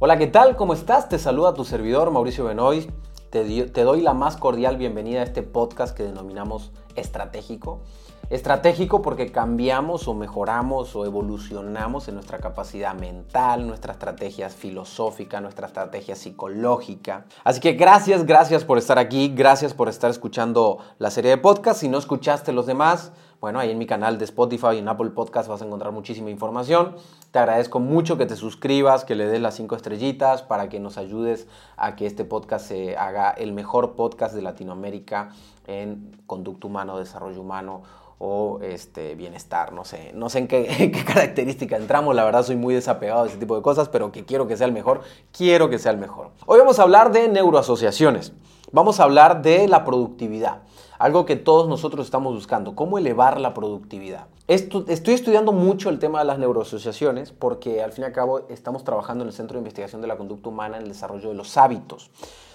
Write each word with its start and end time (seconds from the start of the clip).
Hola, 0.00 0.16
¿qué 0.16 0.28
tal? 0.28 0.54
¿Cómo 0.54 0.74
estás? 0.74 1.08
Te 1.08 1.18
saluda 1.18 1.54
tu 1.54 1.64
servidor 1.64 2.12
Mauricio 2.12 2.44
Benoist. 2.44 2.88
Te, 3.30 3.64
te, 3.64 3.82
doy 3.82 4.00
la 4.00 4.14
más 4.14 4.36
cordial 4.36 4.76
bienvenida 4.76 5.22
a 5.22 5.24
este 5.24 5.42
podcast 5.42 5.96
que 5.96 6.04
denominamos 6.04 6.70
estratégico. 6.94 7.80
Estratégico 8.30 9.02
porque 9.02 9.32
cambiamos 9.32 10.06
o 10.06 10.14
mejoramos 10.14 10.94
o 10.94 11.04
evolucionamos 11.04 12.06
en 12.06 12.14
nuestra 12.14 12.38
capacidad 12.38 12.94
mental, 12.94 13.66
nuestra 13.66 13.94
estrategia 13.94 14.50
filosófica, 14.50 15.40
nuestra 15.40 15.66
estrategia 15.66 16.14
psicológica. 16.14 17.24
Así 17.42 17.58
que 17.58 17.72
gracias, 17.72 18.24
gracias 18.24 18.64
por 18.64 18.78
estar 18.78 19.00
aquí, 19.00 19.32
gracias 19.34 19.74
por 19.74 19.88
estar 19.88 20.12
escuchando 20.12 20.78
la 20.98 21.10
serie 21.10 21.32
de 21.32 21.38
podcasts. 21.38 21.80
Si 21.80 21.88
no 21.88 21.98
escuchaste 21.98 22.52
los 22.52 22.66
demás, 22.66 23.10
bueno, 23.40 23.60
ahí 23.60 23.70
en 23.70 23.78
mi 23.78 23.86
canal 23.86 24.18
de 24.18 24.24
Spotify 24.24 24.74
y 24.74 24.78
en 24.78 24.88
Apple 24.88 25.10
Podcast 25.10 25.48
vas 25.48 25.62
a 25.62 25.64
encontrar 25.64 25.92
muchísima 25.92 26.28
información. 26.30 26.96
Te 27.30 27.38
agradezco 27.38 27.78
mucho 27.78 28.18
que 28.18 28.26
te 28.26 28.34
suscribas, 28.34 29.04
que 29.04 29.14
le 29.14 29.26
des 29.26 29.40
las 29.40 29.54
cinco 29.54 29.76
estrellitas 29.76 30.42
para 30.42 30.68
que 30.68 30.80
nos 30.80 30.98
ayudes 30.98 31.46
a 31.76 31.94
que 31.94 32.06
este 32.06 32.24
podcast 32.24 32.66
se 32.66 32.96
haga 32.96 33.30
el 33.30 33.52
mejor 33.52 33.94
podcast 33.94 34.34
de 34.34 34.42
Latinoamérica 34.42 35.28
en 35.68 36.20
conducto 36.26 36.66
humano, 36.66 36.98
desarrollo 36.98 37.40
humano 37.40 37.82
o 38.18 38.58
este, 38.60 39.14
bienestar, 39.14 39.72
no 39.72 39.84
sé, 39.84 40.10
no 40.14 40.28
sé 40.28 40.40
en 40.40 40.48
qué, 40.48 40.66
qué, 40.92 41.04
característica 41.04 41.76
entramos, 41.76 42.16
la 42.16 42.24
verdad 42.24 42.42
soy 42.42 42.56
muy 42.56 42.74
desapegado 42.74 43.22
de 43.22 43.28
ese 43.28 43.38
tipo 43.38 43.54
de 43.54 43.62
cosas, 43.62 43.88
pero 43.88 44.10
que 44.10 44.24
quiero 44.24 44.48
que 44.48 44.56
sea 44.56 44.66
el 44.66 44.72
mejor, 44.72 45.02
quiero 45.30 45.70
que 45.70 45.78
sea 45.78 45.92
el 45.92 45.98
mejor. 45.98 46.30
Hoy 46.46 46.58
vamos 46.58 46.80
a 46.80 46.82
hablar 46.82 47.12
de 47.12 47.28
neuroasociaciones, 47.28 48.32
vamos 48.72 49.00
a 49.00 49.04
hablar 49.04 49.42
de 49.42 49.68
la 49.68 49.84
productividad 49.84 50.62
algo 50.98 51.24
que 51.24 51.36
todos 51.36 51.68
nosotros 51.68 52.06
estamos 52.06 52.34
buscando, 52.34 52.74
cómo 52.74 52.98
elevar 52.98 53.40
la 53.40 53.54
productividad. 53.54 54.26
estoy 54.48 55.14
estudiando 55.14 55.52
mucho 55.52 55.90
el 55.90 55.98
tema 55.98 56.18
de 56.18 56.24
las 56.24 56.38
neuroasociaciones 56.38 57.32
porque 57.32 57.82
al 57.82 57.92
fin 57.92 58.02
y 58.02 58.06
al 58.06 58.12
cabo 58.12 58.40
estamos 58.48 58.84
trabajando 58.84 59.22
en 59.22 59.28
el 59.28 59.34
Centro 59.34 59.54
de 59.54 59.60
Investigación 59.60 60.00
de 60.00 60.08
la 60.08 60.16
Conducta 60.16 60.48
Humana 60.48 60.76
en 60.76 60.82
el 60.82 60.88
desarrollo 60.88 61.28
de 61.28 61.34
los 61.34 61.56
hábitos. 61.56 62.10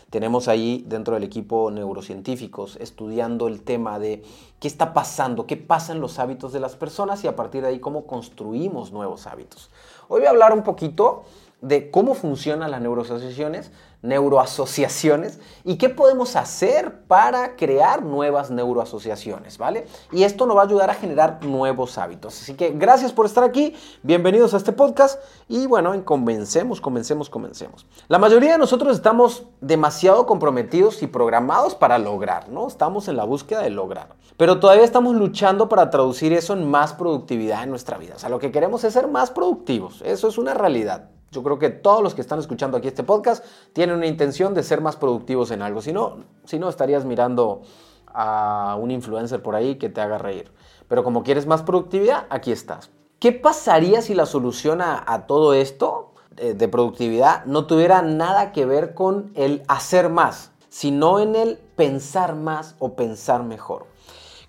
Tenemos 0.09 0.47
ahí 0.47 0.83
dentro 0.87 1.15
del 1.15 1.23
equipo 1.23 1.71
neurocientíficos 1.71 2.77
estudiando 2.79 3.47
el 3.47 3.63
tema 3.63 3.97
de 3.97 4.21
qué 4.59 4.67
está 4.67 4.93
pasando, 4.93 5.47
qué 5.47 5.57
pasa 5.57 5.93
en 5.93 6.01
los 6.01 6.19
hábitos 6.19 6.53
de 6.53 6.59
las 6.59 6.75
personas 6.75 7.23
y 7.23 7.27
a 7.27 7.35
partir 7.35 7.63
de 7.63 7.69
ahí 7.69 7.79
cómo 7.79 8.05
construimos 8.05 8.91
nuevos 8.91 9.25
hábitos. 9.25 9.71
Hoy 10.09 10.19
voy 10.19 10.27
a 10.27 10.31
hablar 10.31 10.53
un 10.53 10.63
poquito 10.63 11.23
de 11.61 11.89
cómo 11.89 12.13
funcionan 12.13 12.69
las 12.71 12.81
neuroasociaciones, 12.81 13.71
neuroasociaciones 14.03 15.39
y 15.63 15.77
qué 15.77 15.89
podemos 15.89 16.35
hacer 16.35 17.07
para 17.07 17.55
crear 17.55 18.03
nuevas 18.03 18.51
neuroasociaciones, 18.51 19.57
¿vale? 19.57 19.87
Y 20.11 20.23
esto 20.23 20.45
nos 20.45 20.57
va 20.57 20.61
a 20.61 20.65
ayudar 20.65 20.89
a 20.89 20.93
generar 20.93 21.43
nuevos 21.43 21.97
hábitos. 21.97 22.39
Así 22.41 22.53
que 22.53 22.71
gracias 22.71 23.13
por 23.13 23.25
estar 23.25 23.45
aquí, 23.45 23.73
bienvenidos 24.03 24.53
a 24.53 24.57
este 24.57 24.73
podcast 24.73 25.19
y 25.47 25.65
bueno, 25.67 26.03
comencemos, 26.03 26.81
comencemos, 26.81 27.29
comencemos. 27.29 27.85
La 28.09 28.19
mayoría 28.19 28.51
de 28.51 28.57
nosotros 28.57 28.93
estamos 28.93 29.43
demasiado 29.61 30.25
comprometidos 30.25 31.01
y 31.01 31.07
programados 31.07 31.73
para 31.73 31.97
lograr, 31.97 32.49
¿no? 32.49 32.67
Estamos 32.67 33.07
en 33.07 33.15
la 33.15 33.23
búsqueda 33.23 33.61
de 33.61 33.69
lograr, 33.69 34.09
pero 34.35 34.59
todavía 34.59 34.83
estamos 34.83 35.15
luchando 35.15 35.69
para 35.69 35.89
traducir 35.89 36.33
eso 36.33 36.53
en 36.53 36.69
más 36.69 36.91
productividad 36.91 37.63
en 37.63 37.69
nuestra 37.69 37.97
vida. 37.97 38.15
O 38.17 38.19
sea, 38.19 38.27
lo 38.27 38.39
que 38.39 38.51
queremos 38.51 38.83
es 38.83 38.91
ser 38.91 39.07
más 39.07 39.31
productivos, 39.31 40.01
eso 40.03 40.27
es 40.27 40.37
una 40.37 40.53
realidad. 40.53 41.12
Yo 41.33 41.41
creo 41.41 41.57
que 41.57 41.69
todos 41.69 42.03
los 42.03 42.13
que 42.13 42.21
están 42.21 42.37
escuchando 42.37 42.77
aquí 42.77 42.87
este 42.87 43.03
podcast 43.03 43.43
tienen 43.73 43.97
una 43.97 44.05
intención 44.05 44.53
de 44.53 44.61
ser 44.61 44.81
más 44.81 44.95
productivos 44.95 45.49
en 45.49 45.63
algo. 45.63 45.81
Si 45.81 45.91
no, 45.91 46.17
si 46.45 46.59
no 46.59 46.69
estarías 46.69 47.05
mirando 47.05 47.63
a 48.05 48.77
un 48.79 48.91
influencer 48.91 49.41
por 49.41 49.55
ahí 49.55 49.75
que 49.75 49.89
te 49.89 49.99
haga 49.99 50.19
reír. 50.19 50.51
Pero 50.87 51.03
como 51.03 51.23
quieres 51.23 51.47
más 51.47 51.63
productividad, 51.63 52.27
aquí 52.29 52.51
estás. 52.51 52.91
¿Qué 53.19 53.31
pasaría 53.31 54.01
si 54.01 54.13
la 54.13 54.27
solución 54.27 54.81
a, 54.81 55.25
todo 55.27 55.55
esto 55.55 56.13
eh, 56.37 56.53
de 56.53 56.67
productividad 56.67 57.45
no 57.45 57.65
tuviera 57.65 58.01
nada 58.03 58.51
que 58.51 58.65
ver 58.65 58.93
con 58.93 59.31
el 59.33 59.63
hacer 59.67 60.09
más, 60.09 60.51
sino 60.69 61.19
en 61.19 61.35
el 61.35 61.57
pensar 61.57 62.35
más 62.35 62.75
o 62.77 62.93
pensar 62.95 63.43
mejor? 63.43 63.87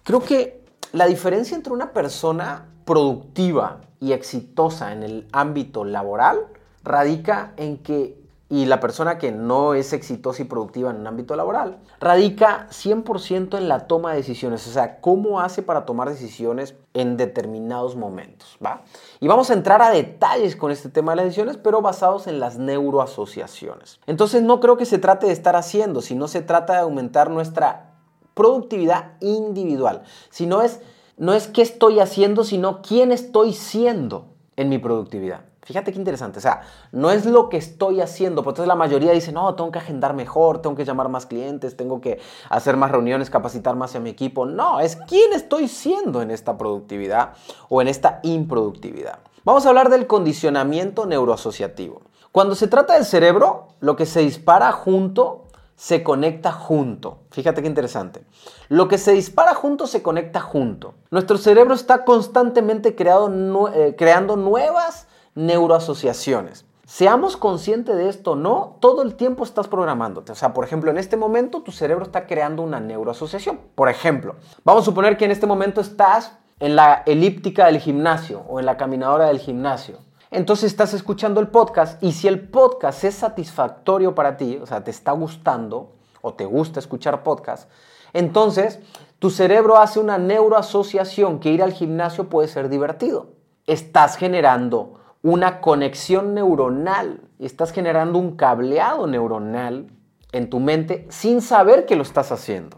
Creo 0.03 0.21
que 0.21 0.63
la 0.93 1.07
diferencia 1.07 1.57
entre 1.57 1.73
una 1.73 1.93
persona 1.93 2.69
productiva 2.85 3.81
y 4.01 4.13
exitosa 4.13 4.93
en 4.93 5.03
el 5.03 5.29
ámbito 5.33 5.85
laboral 5.85 6.49
radica 6.85 7.55
en 7.57 7.79
que, 7.79 8.23
y 8.49 8.67
la 8.67 8.79
persona 8.79 9.19
que 9.19 9.33
no 9.33 9.75
es 9.75 9.93
exitosa 9.93 10.43
y 10.43 10.45
productiva 10.45 10.91
en 10.91 10.97
un 10.97 11.07
ámbito 11.07 11.35
laboral, 11.35 11.79
radica 11.99 12.69
100% 12.71 13.57
en 13.57 13.69
la 13.69 13.87
toma 13.87 14.11
de 14.11 14.19
decisiones, 14.19 14.67
o 14.69 14.71
sea, 14.71 15.01
cómo 15.01 15.41
hace 15.41 15.63
para 15.63 15.87
tomar 15.87 16.09
decisiones 16.11 16.77
en 16.93 17.17
determinados 17.17 17.97
momentos, 17.97 18.59
¿va? 18.65 18.83
Y 19.19 19.27
vamos 19.27 19.51
a 19.51 19.55
entrar 19.55 19.83
a 19.83 19.91
detalles 19.91 20.55
con 20.55 20.71
este 20.71 20.91
tema 20.91 21.13
de 21.13 21.17
las 21.17 21.25
decisiones, 21.25 21.57
pero 21.57 21.81
basados 21.83 22.27
en 22.27 22.39
las 22.39 22.59
neuroasociaciones. 22.59 23.99
Entonces 24.07 24.43
no 24.43 24.61
creo 24.61 24.77
que 24.77 24.85
se 24.85 24.99
trate 24.99 25.27
de 25.27 25.33
estar 25.33 25.57
haciendo, 25.57 26.03
sino 26.03 26.29
se 26.29 26.43
trata 26.43 26.75
de 26.75 26.81
aumentar 26.81 27.31
nuestra 27.31 27.95
productividad 28.35 29.13
individual, 29.21 30.03
sino 30.31 30.63
es 30.63 30.81
no 31.17 31.33
es 31.33 31.47
qué 31.47 31.63
estoy 31.63 32.01
haciendo, 32.01 32.45
sino 32.45 32.83
quién 32.83 33.13
estoy 33.13 33.53
siendo 33.53 34.35
en 34.57 34.69
mi 34.69 34.79
productividad. 34.79 35.45
Fíjate 35.65 35.93
qué 35.93 35.99
interesante, 35.99 36.41
o 36.41 36.43
sea, 36.43 36.61
no 36.93 37.11
es 37.11 37.25
lo 37.25 37.49
que 37.49 37.57
estoy 37.57 38.03
haciendo, 38.03 38.43
porque 38.43 38.57
entonces 38.57 38.69
la 38.69 38.75
mayoría 38.75 39.13
dice, 39.13 39.33
no, 39.33 39.55
tengo 39.55 39.71
que 39.71 39.79
agendar 39.79 40.13
mejor, 40.13 40.61
tengo 40.61 40.77
que 40.77 40.85
llamar 40.85 41.09
más 41.09 41.25
clientes, 41.25 41.75
tengo 41.75 42.03
que 42.03 42.21
hacer 42.51 42.77
más 42.77 42.91
reuniones, 42.91 43.31
capacitar 43.31 43.75
más 43.75 43.97
a 43.97 44.01
mi 44.01 44.11
equipo. 44.11 44.45
No, 44.45 44.81
es 44.81 44.97
quién 45.09 45.33
estoy 45.33 45.69
siendo 45.69 46.21
en 46.21 46.31
esta 46.31 46.59
productividad 46.59 47.33
o 47.71 47.81
en 47.81 47.89
esta 47.89 48.21
improductividad. 48.25 49.21
Vamos 49.45 49.65
a 49.65 49.71
hablar 49.71 49.89
del 49.89 50.07
condicionamiento 50.07 51.07
neuroasociativo. 51.07 52.03
Cuando 52.31 52.55
se 52.57 52.69
trata 52.69 52.95
del 52.95 53.07
cerebro, 53.07 53.69
lo 53.81 53.97
que 53.97 54.05
se 54.05 54.21
dispara 54.21 54.71
junto 54.71 55.45
se 55.77 56.03
conecta 56.03 56.53
junto. 56.53 57.21
Fíjate 57.31 57.63
qué 57.63 57.69
interesante. 57.69 58.25
Lo 58.69 58.87
que 58.87 58.99
se 58.99 59.13
dispara 59.13 59.55
junto 59.55 59.87
se 59.87 60.03
conecta 60.03 60.41
junto. 60.41 60.95
Nuestro 61.11 61.39
cerebro 61.39 61.75
está 61.75 62.05
constantemente 62.05 62.95
creado, 62.95 63.33
eh, 63.73 63.95
creando 63.97 64.37
nuevas 64.37 65.09
neuroasociaciones. 65.35 66.65
Seamos 66.87 67.37
conscientes 67.37 67.97
de 67.97 68.09
esto, 68.09 68.37
no 68.37 68.77
todo 68.81 69.03
el 69.03 69.15
tiempo 69.15 69.43
estás 69.43 69.69
programándote. 69.69 70.33
O 70.33 70.35
sea, 70.35 70.53
por 70.53 70.65
ejemplo, 70.65 70.91
en 70.91 70.99
este 70.99 71.17
momento 71.17 71.63
tu 71.63 71.73
cerebro 71.73 72.05
está 72.05 72.27
creando 72.27 72.63
una 72.63 72.79
neuroasociación. 72.79 73.59
Por 73.75 73.89
ejemplo, 73.89 74.37
vamos 74.65 74.83
a 74.83 74.85
suponer 74.85 75.17
que 75.17 75.25
en 75.25 75.31
este 75.31 75.47
momento 75.47 75.81
estás 75.81 76.37
en 76.61 76.77
la 76.77 77.03
elíptica 77.07 77.67
del 77.67 77.79
gimnasio 77.79 78.43
o 78.49 78.61
en 78.61 78.67
la 78.67 78.77
caminadora 78.77 79.27
del 79.27 79.39
gimnasio. 79.39 79.99
Entonces 80.31 80.73
estás 80.73 80.95
escuchando 80.95 81.41
el 81.41 81.49
podcast 81.49 82.03
y 82.03 82.13
si 82.13 82.29
el 82.29 82.49
podcast 82.49 83.05
es 83.05 83.15
satisfactorio 83.15 84.15
para 84.15 84.37
ti, 84.37 84.59
o 84.61 84.67
sea, 84.67 84.83
te 84.83 84.91
está 84.91 85.13
gustando 85.13 85.93
o 86.23 86.35
te 86.35 86.45
gusta 86.45 86.81
escuchar 86.81 87.23
podcast, 87.23 87.71
entonces 88.13 88.81
tu 89.21 89.31
cerebro 89.31 89.79
hace 89.79 90.01
una 90.01 90.19
neuroasociación 90.19 91.39
que 91.39 91.51
ir 91.51 91.63
al 91.63 91.73
gimnasio 91.73 92.29
puede 92.29 92.49
ser 92.49 92.69
divertido. 92.69 93.29
Estás 93.67 94.17
generando 94.17 95.04
una 95.25 95.63
conexión 95.63 96.35
neuronal, 96.35 97.23
estás 97.39 97.73
generando 97.73 98.19
un 98.19 98.37
cableado 98.37 99.07
neuronal 99.07 99.87
en 100.33 100.51
tu 100.51 100.61
mente 100.61 101.07
sin 101.09 101.41
saber 101.41 101.87
que 101.87 101.97
lo 101.97 102.03
estás 102.03 102.31
haciendo. 102.31 102.77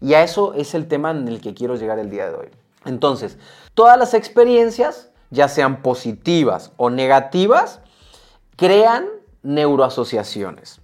Y 0.00 0.14
a 0.14 0.24
eso 0.24 0.54
es 0.54 0.74
el 0.74 0.88
tema 0.88 1.12
en 1.12 1.28
el 1.28 1.40
que 1.40 1.54
quiero 1.54 1.76
llegar 1.76 2.00
el 2.00 2.10
día 2.10 2.28
de 2.28 2.34
hoy. 2.34 2.48
Entonces, 2.84 3.38
todas 3.74 3.96
las 3.96 4.12
experiencias, 4.12 5.12
ya 5.30 5.46
sean 5.46 5.82
positivas 5.82 6.72
o 6.78 6.90
negativas, 6.90 7.80
crean 8.56 9.06
neuroasociaciones. 9.44 10.80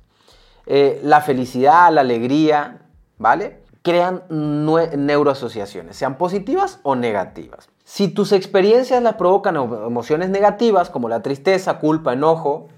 Eh, 0.66 1.00
la 1.02 1.22
felicidad, 1.22 1.92
la 1.92 2.02
alegría, 2.02 2.82
¿vale? 3.18 3.64
Crean 3.82 4.22
neuroasociaciones, 4.28 5.96
sean 5.96 6.16
positivas 6.18 6.78
o 6.84 6.94
negativas. 6.94 7.68
Si 7.92 8.06
tus 8.06 8.30
experiencias 8.30 9.02
las 9.02 9.14
provocan 9.14 9.56
emociones 9.56 10.30
negativas 10.30 10.90
como 10.90 11.08
la 11.08 11.22
tristeza, 11.22 11.80
culpa, 11.80 12.12
enojo, 12.12 12.68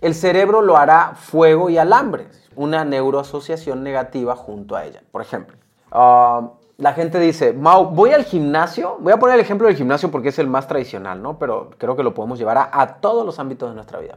el 0.00 0.14
cerebro 0.14 0.62
lo 0.62 0.78
hará 0.78 1.12
fuego 1.14 1.68
y 1.68 1.76
alambre, 1.76 2.28
una 2.56 2.82
neuroasociación 2.82 3.82
negativa 3.82 4.34
junto 4.34 4.74
a 4.74 4.86
ella. 4.86 5.02
Por 5.12 5.20
ejemplo, 5.20 5.58
ah, 5.90 6.52
la 6.78 6.94
gente 6.94 7.20
dice, 7.20 7.52
Mau, 7.52 7.90
voy 7.90 8.12
al 8.12 8.24
gimnasio, 8.24 8.96
voy 8.98 9.12
a 9.12 9.18
poner 9.18 9.34
el 9.34 9.42
ejemplo 9.42 9.66
del 9.66 9.76
gimnasio 9.76 10.10
porque 10.10 10.30
es 10.30 10.38
el 10.38 10.46
más 10.46 10.66
tradicional, 10.66 11.20
¿no? 11.20 11.38
Pero 11.38 11.68
creo 11.76 11.94
que 11.94 12.02
lo 12.02 12.14
podemos 12.14 12.38
llevar 12.38 12.70
a 12.72 12.94
todos 12.94 13.26
los 13.26 13.38
ámbitos 13.38 13.68
de 13.68 13.74
nuestra 13.74 13.98
vida. 13.98 14.16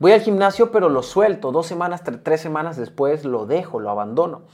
Voy 0.00 0.12
al 0.12 0.22
gimnasio, 0.22 0.72
pero 0.72 0.88
lo 0.88 1.02
suelto, 1.02 1.52
dos 1.52 1.66
semanas, 1.66 2.00
tres 2.22 2.40
semanas 2.40 2.78
después 2.78 3.26
lo 3.26 3.44
dejo, 3.44 3.80
lo 3.80 3.90
abandono. 3.90 4.44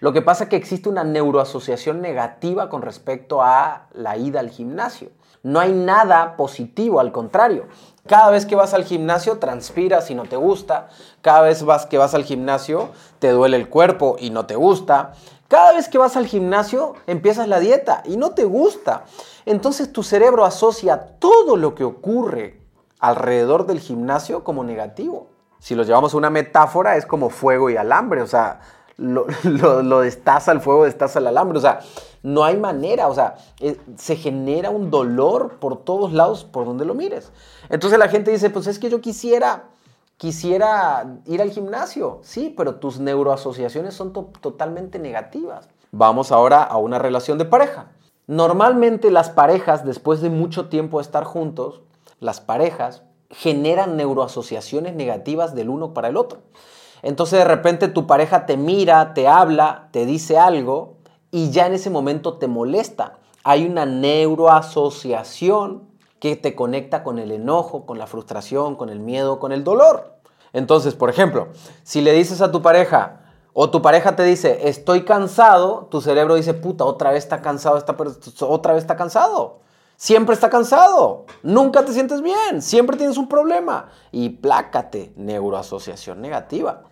Lo 0.00 0.12
que 0.12 0.20
pasa 0.20 0.44
es 0.44 0.50
que 0.50 0.56
existe 0.56 0.88
una 0.88 1.04
neuroasociación 1.04 2.00
negativa 2.00 2.68
con 2.68 2.82
respecto 2.82 3.40
a 3.40 3.86
la 3.92 4.16
ida 4.16 4.40
al 4.40 4.50
gimnasio. 4.50 5.10
No 5.44 5.60
hay 5.60 5.72
nada 5.72 6.36
positivo, 6.36 6.98
al 6.98 7.12
contrario. 7.12 7.66
Cada 8.08 8.32
vez 8.32 8.46
que 8.46 8.56
vas 8.56 8.74
al 8.74 8.82
gimnasio 8.82 9.38
transpiras 9.38 10.10
y 10.10 10.16
no 10.16 10.24
te 10.24 10.34
gusta. 10.34 10.88
Cada 11.22 11.42
vez 11.42 11.64
que 11.88 11.98
vas 11.98 12.14
al 12.14 12.24
gimnasio 12.24 12.88
te 13.20 13.30
duele 13.30 13.58
el 13.58 13.68
cuerpo 13.68 14.16
y 14.18 14.30
no 14.30 14.46
te 14.46 14.56
gusta. 14.56 15.12
Cada 15.46 15.72
vez 15.72 15.88
que 15.88 15.98
vas 15.98 16.16
al 16.16 16.26
gimnasio 16.26 16.94
empiezas 17.06 17.46
la 17.46 17.60
dieta 17.60 18.02
y 18.06 18.16
no 18.16 18.32
te 18.32 18.42
gusta. 18.42 19.04
Entonces 19.44 19.92
tu 19.92 20.02
cerebro 20.02 20.44
asocia 20.44 21.16
todo 21.20 21.56
lo 21.56 21.76
que 21.76 21.84
ocurre 21.84 22.65
alrededor 23.08 23.66
del 23.66 23.80
gimnasio 23.80 24.44
como 24.44 24.64
negativo. 24.64 25.28
Si 25.58 25.74
lo 25.74 25.82
llevamos 25.82 26.14
a 26.14 26.16
una 26.16 26.30
metáfora, 26.30 26.96
es 26.96 27.06
como 27.06 27.30
fuego 27.30 27.70
y 27.70 27.76
alambre, 27.76 28.22
o 28.22 28.26
sea, 28.26 28.60
lo, 28.96 29.26
lo, 29.82 30.00
destaza 30.00 30.52
el 30.52 30.60
fuego, 30.60 30.84
destaza 30.84 31.18
el 31.18 31.26
alambre, 31.26 31.58
o 31.58 31.60
sea, 31.60 31.80
no 32.22 32.44
hay 32.44 32.56
manera, 32.56 33.08
o 33.08 33.14
sea, 33.14 33.36
eh, 33.60 33.78
se 33.96 34.16
genera 34.16 34.70
un 34.70 34.90
dolor 34.90 35.58
por 35.60 35.84
todos 35.84 36.12
lados, 36.12 36.44
por 36.44 36.64
donde 36.64 36.84
lo 36.84 36.94
mires. 36.94 37.30
Entonces 37.68 37.98
la 37.98 38.08
gente 38.08 38.30
dice, 38.30 38.50
pues 38.50 38.66
es 38.66 38.78
que 38.78 38.90
yo 38.90 39.00
quisiera, 39.00 39.64
quisiera 40.16 41.18
ir 41.26 41.42
al 41.42 41.50
gimnasio, 41.50 42.20
sí, 42.22 42.52
pero 42.56 42.76
tus 42.76 42.98
neuroasociaciones 42.98 43.94
son 43.94 44.12
totalmente 44.12 44.98
negativas. 44.98 45.68
Vamos 45.92 46.32
ahora 46.32 46.62
a 46.62 46.78
una 46.78 46.98
relación 46.98 47.38
de 47.38 47.44
pareja. 47.44 47.92
Normalmente 48.26 49.10
las 49.12 49.30
parejas, 49.30 49.84
después 49.84 50.20
de 50.20 50.30
mucho 50.30 50.68
tiempo 50.68 50.98
de 50.98 51.02
estar 51.02 51.24
juntos, 51.24 51.82
las 52.20 52.40
parejas 52.40 53.02
generan 53.30 53.96
neuroasociaciones 53.96 54.94
negativas 54.94 55.54
del 55.54 55.68
uno 55.68 55.92
para 55.94 56.08
el 56.08 56.16
otro. 56.16 56.40
Entonces 57.02 57.38
de 57.38 57.44
repente 57.44 57.88
tu 57.88 58.06
pareja 58.06 58.46
te 58.46 58.56
mira, 58.56 59.14
te 59.14 59.28
habla, 59.28 59.88
te 59.92 60.06
dice 60.06 60.38
algo 60.38 60.96
y 61.30 61.50
ya 61.50 61.66
en 61.66 61.74
ese 61.74 61.90
momento 61.90 62.38
te 62.38 62.48
molesta. 62.48 63.18
Hay 63.44 63.66
una 63.66 63.84
neuroasociación 63.86 65.82
que 66.20 66.36
te 66.36 66.54
conecta 66.54 67.02
con 67.04 67.18
el 67.18 67.30
enojo, 67.30 67.84
con 67.86 67.98
la 67.98 68.06
frustración, 68.06 68.76
con 68.76 68.88
el 68.88 69.00
miedo, 69.00 69.38
con 69.38 69.52
el 69.52 69.62
dolor. 69.64 70.16
Entonces, 70.52 70.94
por 70.94 71.10
ejemplo, 71.10 71.48
si 71.82 72.00
le 72.00 72.12
dices 72.12 72.40
a 72.40 72.50
tu 72.50 72.62
pareja, 72.62 73.20
o 73.52 73.70
tu 73.70 73.82
pareja 73.82 74.16
te 74.16 74.22
dice, 74.22 74.68
estoy 74.68 75.04
cansado, 75.04 75.88
tu 75.90 76.00
cerebro 76.00 76.34
dice, 76.34 76.54
puta, 76.54 76.84
otra 76.84 77.10
vez 77.10 77.24
está 77.24 77.40
cansado, 77.40 77.78
esta 77.78 77.96
otra 78.40 78.74
vez 78.74 78.82
está 78.82 78.96
cansado. 78.96 79.60
Siempre 79.96 80.34
está 80.34 80.50
cansado, 80.50 81.24
nunca 81.42 81.84
te 81.84 81.92
sientes 81.92 82.20
bien, 82.20 82.60
siempre 82.60 82.96
tienes 82.96 83.16
un 83.16 83.28
problema. 83.28 83.88
Y 84.12 84.28
plácate, 84.28 85.12
neuroasociación 85.16 86.20
negativa. 86.20 86.82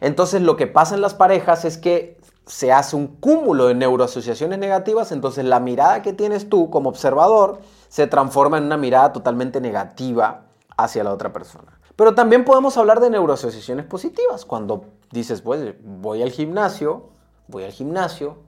Entonces 0.00 0.40
lo 0.40 0.56
que 0.56 0.66
pasa 0.66 0.94
en 0.94 1.02
las 1.02 1.14
parejas 1.14 1.64
es 1.64 1.76
que 1.76 2.18
se 2.46 2.72
hace 2.72 2.96
un 2.96 3.08
cúmulo 3.08 3.66
de 3.66 3.74
neuroasociaciones 3.74 4.58
negativas, 4.58 5.12
entonces 5.12 5.44
la 5.44 5.60
mirada 5.60 6.00
que 6.00 6.14
tienes 6.14 6.48
tú 6.48 6.70
como 6.70 6.88
observador 6.88 7.60
se 7.88 8.06
transforma 8.06 8.56
en 8.56 8.64
una 8.64 8.78
mirada 8.78 9.12
totalmente 9.12 9.60
negativa 9.60 10.46
hacia 10.76 11.04
la 11.04 11.12
otra 11.12 11.32
persona. 11.32 11.78
Pero 11.94 12.14
también 12.14 12.46
podemos 12.46 12.78
hablar 12.78 13.00
de 13.00 13.10
neuroasociaciones 13.10 13.84
positivas, 13.84 14.46
cuando 14.46 14.84
dices, 15.10 15.42
pues 15.42 15.74
voy 15.82 16.22
al 16.22 16.30
gimnasio, 16.30 17.10
voy 17.48 17.64
al 17.64 17.72
gimnasio 17.72 18.38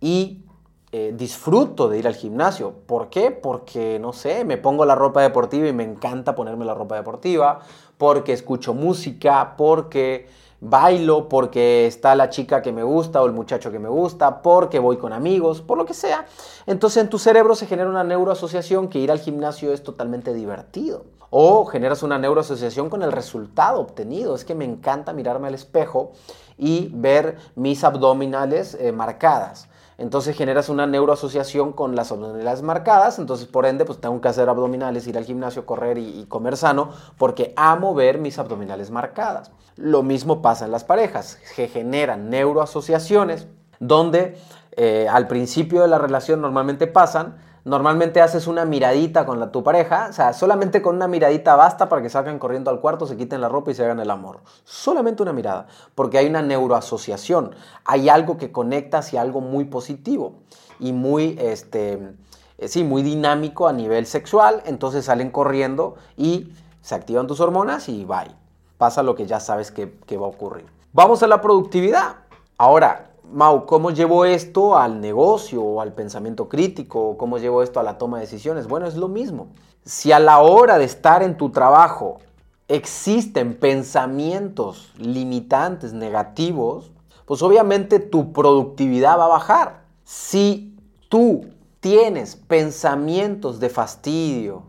y 0.00 0.44
eh, 0.92 1.12
disfruto 1.16 1.88
de 1.88 1.98
ir 1.98 2.06
al 2.06 2.16
gimnasio. 2.16 2.74
¿Por 2.86 3.10
qué? 3.10 3.30
Porque, 3.30 3.98
no 4.00 4.12
sé, 4.12 4.44
me 4.44 4.56
pongo 4.56 4.84
la 4.84 4.96
ropa 4.96 5.22
deportiva 5.22 5.68
y 5.68 5.72
me 5.72 5.84
encanta 5.84 6.34
ponerme 6.34 6.64
la 6.64 6.74
ropa 6.74 6.96
deportiva, 6.96 7.60
porque 7.96 8.32
escucho 8.32 8.74
música, 8.74 9.54
porque 9.56 10.26
bailo, 10.60 11.28
porque 11.28 11.86
está 11.86 12.14
la 12.14 12.28
chica 12.28 12.60
que 12.60 12.72
me 12.72 12.82
gusta 12.82 13.22
o 13.22 13.26
el 13.26 13.32
muchacho 13.32 13.70
que 13.70 13.78
me 13.78 13.88
gusta, 13.88 14.42
porque 14.42 14.78
voy 14.78 14.98
con 14.98 15.12
amigos, 15.12 15.62
por 15.62 15.78
lo 15.78 15.86
que 15.86 15.94
sea. 15.94 16.26
Entonces 16.66 17.02
en 17.02 17.08
tu 17.08 17.18
cerebro 17.18 17.54
se 17.54 17.66
genera 17.66 17.88
una 17.88 18.04
neuroasociación 18.04 18.88
que 18.88 18.98
ir 18.98 19.10
al 19.10 19.20
gimnasio 19.20 19.72
es 19.72 19.82
totalmente 19.82 20.34
divertido. 20.34 21.04
O 21.30 21.64
generas 21.66 22.02
una 22.02 22.18
neuroasociación 22.18 22.90
con 22.90 23.04
el 23.04 23.12
resultado 23.12 23.80
obtenido. 23.80 24.34
Es 24.34 24.44
que 24.44 24.56
me 24.56 24.64
encanta 24.64 25.12
mirarme 25.12 25.46
al 25.46 25.54
espejo 25.54 26.10
y 26.58 26.90
ver 26.92 27.36
mis 27.54 27.84
abdominales 27.84 28.74
eh, 28.74 28.90
marcadas. 28.90 29.69
Entonces 30.00 30.34
generas 30.34 30.70
una 30.70 30.86
neuroasociación 30.86 31.74
con 31.74 31.94
las 31.94 32.10
abdominales 32.10 32.62
marcadas, 32.62 33.18
entonces 33.18 33.46
por 33.46 33.66
ende 33.66 33.84
pues 33.84 34.00
tengo 34.00 34.18
que 34.22 34.28
hacer 34.28 34.48
abdominales, 34.48 35.06
ir 35.06 35.18
al 35.18 35.26
gimnasio, 35.26 35.66
correr 35.66 35.98
y, 35.98 36.24
comer 36.26 36.56
sano, 36.56 36.88
porque 37.18 37.52
amo 37.54 37.94
ver 37.94 38.16
mis 38.16 38.38
abdominales 38.38 38.90
marcadas. 38.90 39.52
Lo 39.76 40.02
mismo 40.02 40.40
pasa 40.40 40.64
en 40.64 40.70
las 40.70 40.84
parejas, 40.84 41.38
se 41.54 41.68
generan 41.68 42.30
neuroasociaciones 42.30 43.46
donde 43.78 44.38
eh, 44.72 45.06
al 45.10 45.28
principio 45.28 45.82
de 45.82 45.88
la 45.88 45.98
relación 45.98 46.40
normalmente 46.40 46.86
pasan 46.86 47.36
Normalmente 47.64 48.20
haces 48.20 48.46
una 48.46 48.64
miradita 48.64 49.26
con 49.26 49.38
la, 49.38 49.52
tu 49.52 49.62
pareja, 49.62 50.06
o 50.08 50.12
sea, 50.12 50.32
solamente 50.32 50.80
con 50.80 50.96
una 50.96 51.08
miradita 51.08 51.56
basta 51.56 51.88
para 51.88 52.00
que 52.00 52.08
salgan 52.08 52.38
corriendo 52.38 52.70
al 52.70 52.80
cuarto, 52.80 53.06
se 53.06 53.16
quiten 53.16 53.40
la 53.40 53.48
ropa 53.48 53.70
y 53.70 53.74
se 53.74 53.84
hagan 53.84 54.00
el 54.00 54.10
amor. 54.10 54.40
Solamente 54.64 55.22
una 55.22 55.32
mirada, 55.32 55.66
porque 55.94 56.18
hay 56.18 56.26
una 56.26 56.42
neuroasociación, 56.42 57.54
hay 57.84 58.08
algo 58.08 58.38
que 58.38 58.50
conecta 58.50 58.98
hacia 58.98 59.20
algo 59.20 59.40
muy 59.40 59.64
positivo 59.64 60.34
y 60.78 60.92
muy, 60.92 61.36
este, 61.38 62.14
eh, 62.58 62.68
sí, 62.68 62.82
muy 62.82 63.02
dinámico 63.02 63.68
a 63.68 63.72
nivel 63.72 64.06
sexual, 64.06 64.62
entonces 64.64 65.04
salen 65.04 65.30
corriendo 65.30 65.96
y 66.16 66.52
se 66.80 66.94
activan 66.94 67.26
tus 67.26 67.40
hormonas 67.40 67.88
y 67.88 68.04
bye. 68.04 68.34
Pasa 68.78 69.02
lo 69.02 69.14
que 69.14 69.26
ya 69.26 69.40
sabes 69.40 69.70
que, 69.70 69.98
que 70.06 70.16
va 70.16 70.24
a 70.24 70.30
ocurrir. 70.30 70.64
Vamos 70.94 71.22
a 71.22 71.26
la 71.26 71.42
productividad. 71.42 72.16
Ahora, 72.56 73.09
Mau, 73.32 73.64
¿cómo 73.64 73.92
llevo 73.92 74.24
esto 74.24 74.76
al 74.76 75.00
negocio 75.00 75.62
o 75.62 75.80
al 75.80 75.92
pensamiento 75.92 76.48
crítico? 76.48 77.16
¿Cómo 77.16 77.38
llevo 77.38 77.62
esto 77.62 77.78
a 77.78 77.84
la 77.84 77.96
toma 77.96 78.18
de 78.18 78.24
decisiones? 78.24 78.66
Bueno, 78.66 78.88
es 78.88 78.96
lo 78.96 79.06
mismo. 79.06 79.48
Si 79.84 80.10
a 80.10 80.18
la 80.18 80.40
hora 80.40 80.78
de 80.78 80.84
estar 80.84 81.22
en 81.22 81.36
tu 81.36 81.50
trabajo 81.50 82.18
existen 82.66 83.54
pensamientos 83.54 84.92
limitantes, 84.96 85.92
negativos, 85.92 86.90
pues 87.24 87.40
obviamente 87.42 88.00
tu 88.00 88.32
productividad 88.32 89.16
va 89.16 89.26
a 89.26 89.28
bajar. 89.28 89.84
Si 90.02 90.76
tú 91.08 91.46
tienes 91.78 92.34
pensamientos 92.34 93.60
de 93.60 93.68
fastidio, 93.68 94.64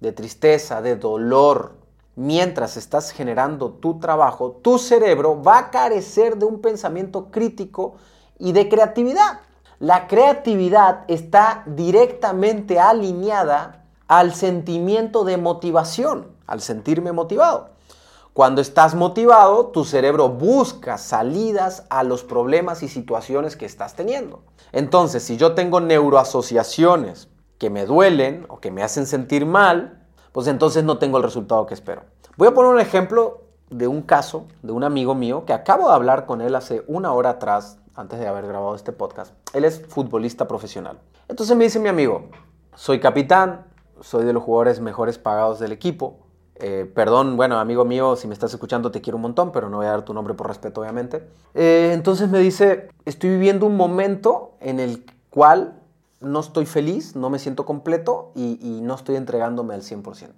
de 0.00 0.12
tristeza, 0.12 0.82
de 0.82 0.96
dolor, 0.96 1.76
mientras 2.16 2.76
estás 2.76 3.10
generando 3.10 3.70
tu 3.70 3.98
trabajo, 3.98 4.58
tu 4.62 4.78
cerebro 4.78 5.42
va 5.42 5.58
a 5.58 5.70
carecer 5.70 6.36
de 6.36 6.44
un 6.44 6.60
pensamiento 6.60 7.30
crítico 7.30 7.94
y 8.38 8.52
de 8.52 8.68
creatividad. 8.68 9.40
La 9.78 10.06
creatividad 10.06 11.04
está 11.08 11.64
directamente 11.66 12.78
alineada 12.78 13.84
al 14.06 14.34
sentimiento 14.34 15.24
de 15.24 15.38
motivación, 15.38 16.28
al 16.46 16.60
sentirme 16.60 17.12
motivado. 17.12 17.70
Cuando 18.32 18.62
estás 18.62 18.94
motivado, 18.94 19.66
tu 19.66 19.84
cerebro 19.84 20.30
busca 20.30 20.96
salidas 20.96 21.84
a 21.90 22.02
los 22.02 22.24
problemas 22.24 22.82
y 22.82 22.88
situaciones 22.88 23.56
que 23.56 23.66
estás 23.66 23.94
teniendo. 23.94 24.42
Entonces, 24.72 25.22
si 25.22 25.36
yo 25.36 25.54
tengo 25.54 25.80
neuroasociaciones 25.80 27.28
que 27.58 27.68
me 27.68 27.84
duelen 27.84 28.46
o 28.48 28.58
que 28.58 28.70
me 28.70 28.82
hacen 28.82 29.06
sentir 29.06 29.44
mal, 29.44 30.01
pues 30.32 30.46
entonces 30.46 30.84
no 30.84 30.98
tengo 30.98 31.18
el 31.18 31.22
resultado 31.22 31.66
que 31.66 31.74
espero. 31.74 32.02
Voy 32.36 32.48
a 32.48 32.54
poner 32.54 32.72
un 32.72 32.80
ejemplo 32.80 33.42
de 33.70 33.86
un 33.86 34.02
caso 34.02 34.46
de 34.62 34.72
un 34.72 34.84
amigo 34.84 35.14
mío 35.14 35.44
que 35.46 35.52
acabo 35.52 35.88
de 35.88 35.94
hablar 35.94 36.26
con 36.26 36.40
él 36.40 36.54
hace 36.54 36.82
una 36.86 37.12
hora 37.12 37.30
atrás, 37.30 37.78
antes 37.94 38.18
de 38.18 38.26
haber 38.26 38.46
grabado 38.46 38.74
este 38.74 38.92
podcast. 38.92 39.34
Él 39.54 39.64
es 39.64 39.86
futbolista 39.86 40.48
profesional. 40.48 40.98
Entonces 41.28 41.56
me 41.56 41.64
dice 41.64 41.78
mi 41.78 41.88
amigo, 41.88 42.28
soy 42.74 43.00
capitán, 43.00 43.66
soy 44.00 44.24
de 44.24 44.32
los 44.32 44.42
jugadores 44.42 44.80
mejores 44.80 45.18
pagados 45.18 45.58
del 45.58 45.72
equipo. 45.72 46.18
Eh, 46.56 46.90
perdón, 46.94 47.36
bueno, 47.36 47.58
amigo 47.58 47.84
mío, 47.84 48.16
si 48.16 48.28
me 48.28 48.34
estás 48.34 48.52
escuchando 48.52 48.90
te 48.90 49.00
quiero 49.00 49.16
un 49.16 49.22
montón, 49.22 49.52
pero 49.52 49.68
no 49.68 49.78
voy 49.78 49.86
a 49.86 49.90
dar 49.90 50.04
tu 50.04 50.14
nombre 50.14 50.34
por 50.34 50.48
respeto, 50.48 50.80
obviamente. 50.80 51.28
Eh, 51.54 51.90
entonces 51.92 52.28
me 52.28 52.38
dice, 52.38 52.88
estoy 53.04 53.30
viviendo 53.30 53.66
un 53.66 53.76
momento 53.76 54.52
en 54.60 54.80
el 54.80 55.04
cual 55.30 55.81
no 56.22 56.40
estoy 56.40 56.66
feliz, 56.66 57.16
no 57.16 57.30
me 57.30 57.38
siento 57.38 57.64
completo 57.64 58.32
y, 58.34 58.80
no 58.82 58.94
estoy 58.94 59.16
entregándome 59.16 59.74
al 59.74 59.82
100%. 59.82 60.30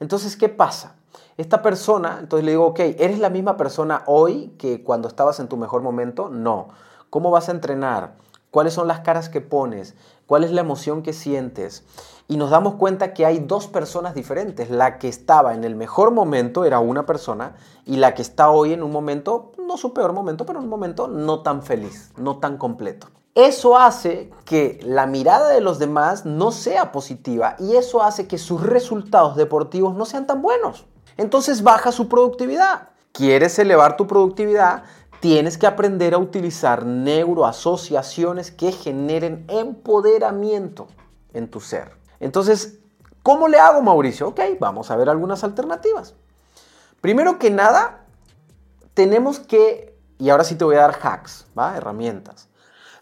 Entonces, 0.00 0.36
¿qué 0.36 0.48
pasa? 0.48 0.96
Esta 1.36 1.62
persona, 1.62 2.18
entonces 2.20 2.44
le 2.44 2.52
digo, 2.52 2.66
ok, 2.66 2.80
¿eres 2.80 3.18
la 3.18 3.30
misma 3.30 3.56
persona 3.56 4.02
hoy 4.06 4.54
que 4.58 4.82
cuando 4.82 5.08
estabas 5.08 5.40
en 5.40 5.48
tu 5.48 5.56
mejor 5.56 5.82
momento? 5.82 6.28
No. 6.28 6.68
¿Cómo 7.10 7.30
vas 7.30 7.48
a 7.48 7.52
entrenar? 7.52 8.14
¿Cuáles 8.50 8.74
son 8.74 8.88
las 8.88 9.00
caras 9.00 9.28
que 9.28 9.40
pones? 9.40 9.94
¿Cuál 10.26 10.44
es 10.44 10.50
la 10.50 10.62
emoción 10.62 11.02
que 11.02 11.12
sientes? 11.12 11.84
Y 12.28 12.36
nos 12.36 12.50
damos 12.50 12.74
cuenta 12.74 13.14
que 13.14 13.26
hay 13.26 13.38
dos 13.38 13.68
personas 13.68 14.14
diferentes. 14.14 14.70
La 14.70 14.98
que 14.98 15.08
estaba 15.08 15.54
en 15.54 15.64
el 15.64 15.76
mejor 15.76 16.10
momento 16.10 16.64
era 16.64 16.80
una 16.80 17.06
persona 17.06 17.54
y 17.84 17.96
la 17.96 18.14
que 18.14 18.22
está 18.22 18.50
hoy 18.50 18.72
en 18.72 18.82
un 18.82 18.92
momento, 18.92 19.52
no 19.58 19.76
su 19.76 19.92
peor 19.92 20.12
momento, 20.12 20.46
pero 20.46 20.58
en 20.58 20.64
un 20.64 20.70
momento 20.70 21.06
no 21.06 21.42
tan 21.42 21.62
feliz, 21.62 22.12
no 22.16 22.38
tan 22.38 22.56
completo. 22.56 23.08
Eso 23.36 23.76
hace 23.76 24.30
que 24.46 24.80
la 24.82 25.06
mirada 25.06 25.50
de 25.50 25.60
los 25.60 25.78
demás 25.78 26.24
no 26.24 26.50
sea 26.52 26.90
positiva 26.90 27.54
y 27.58 27.76
eso 27.76 28.02
hace 28.02 28.26
que 28.26 28.38
sus 28.38 28.62
resultados 28.62 29.36
deportivos 29.36 29.94
no 29.94 30.06
sean 30.06 30.26
tan 30.26 30.40
buenos. 30.40 30.86
Entonces 31.18 31.62
baja 31.62 31.92
su 31.92 32.08
productividad. 32.08 32.88
¿Quieres 33.12 33.58
elevar 33.58 33.98
tu 33.98 34.06
productividad? 34.06 34.84
Tienes 35.20 35.58
que 35.58 35.66
aprender 35.66 36.14
a 36.14 36.18
utilizar 36.18 36.86
neuroasociaciones 36.86 38.50
que 38.50 38.72
generen 38.72 39.44
empoderamiento 39.48 40.86
en 41.34 41.50
tu 41.50 41.60
ser. 41.60 41.92
Entonces, 42.20 42.78
¿cómo 43.22 43.48
le 43.48 43.58
hago, 43.58 43.82
Mauricio? 43.82 44.28
Ok, 44.28 44.40
vamos 44.58 44.90
a 44.90 44.96
ver 44.96 45.10
algunas 45.10 45.44
alternativas. 45.44 46.14
Primero 47.02 47.38
que 47.38 47.50
nada, 47.50 48.06
tenemos 48.94 49.38
que, 49.40 49.94
y 50.18 50.30
ahora 50.30 50.44
sí 50.44 50.54
te 50.54 50.64
voy 50.64 50.76
a 50.76 50.80
dar 50.80 50.98
hacks, 51.02 51.46
¿va? 51.58 51.76
herramientas. 51.76 52.48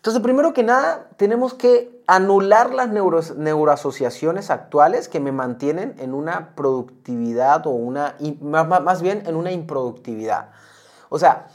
Entonces, 0.04 0.22
primero 0.22 0.52
que 0.52 0.62
nada, 0.62 1.08
tenemos 1.16 1.54
que 1.54 1.98
anular 2.06 2.74
las 2.74 2.90
neuroasociaciones 2.90 4.50
actuales 4.50 5.08
que 5.08 5.18
me 5.18 5.32
mantienen 5.32 5.94
en 5.98 6.12
una 6.12 6.54
productividad 6.54 7.66
o 7.66 7.70
una, 7.70 8.14
más 8.42 9.00
bien 9.00 9.22
en 9.24 9.34
una 9.34 9.50
improductividad. 9.50 10.50
O 11.08 11.18
sea, 11.18 11.46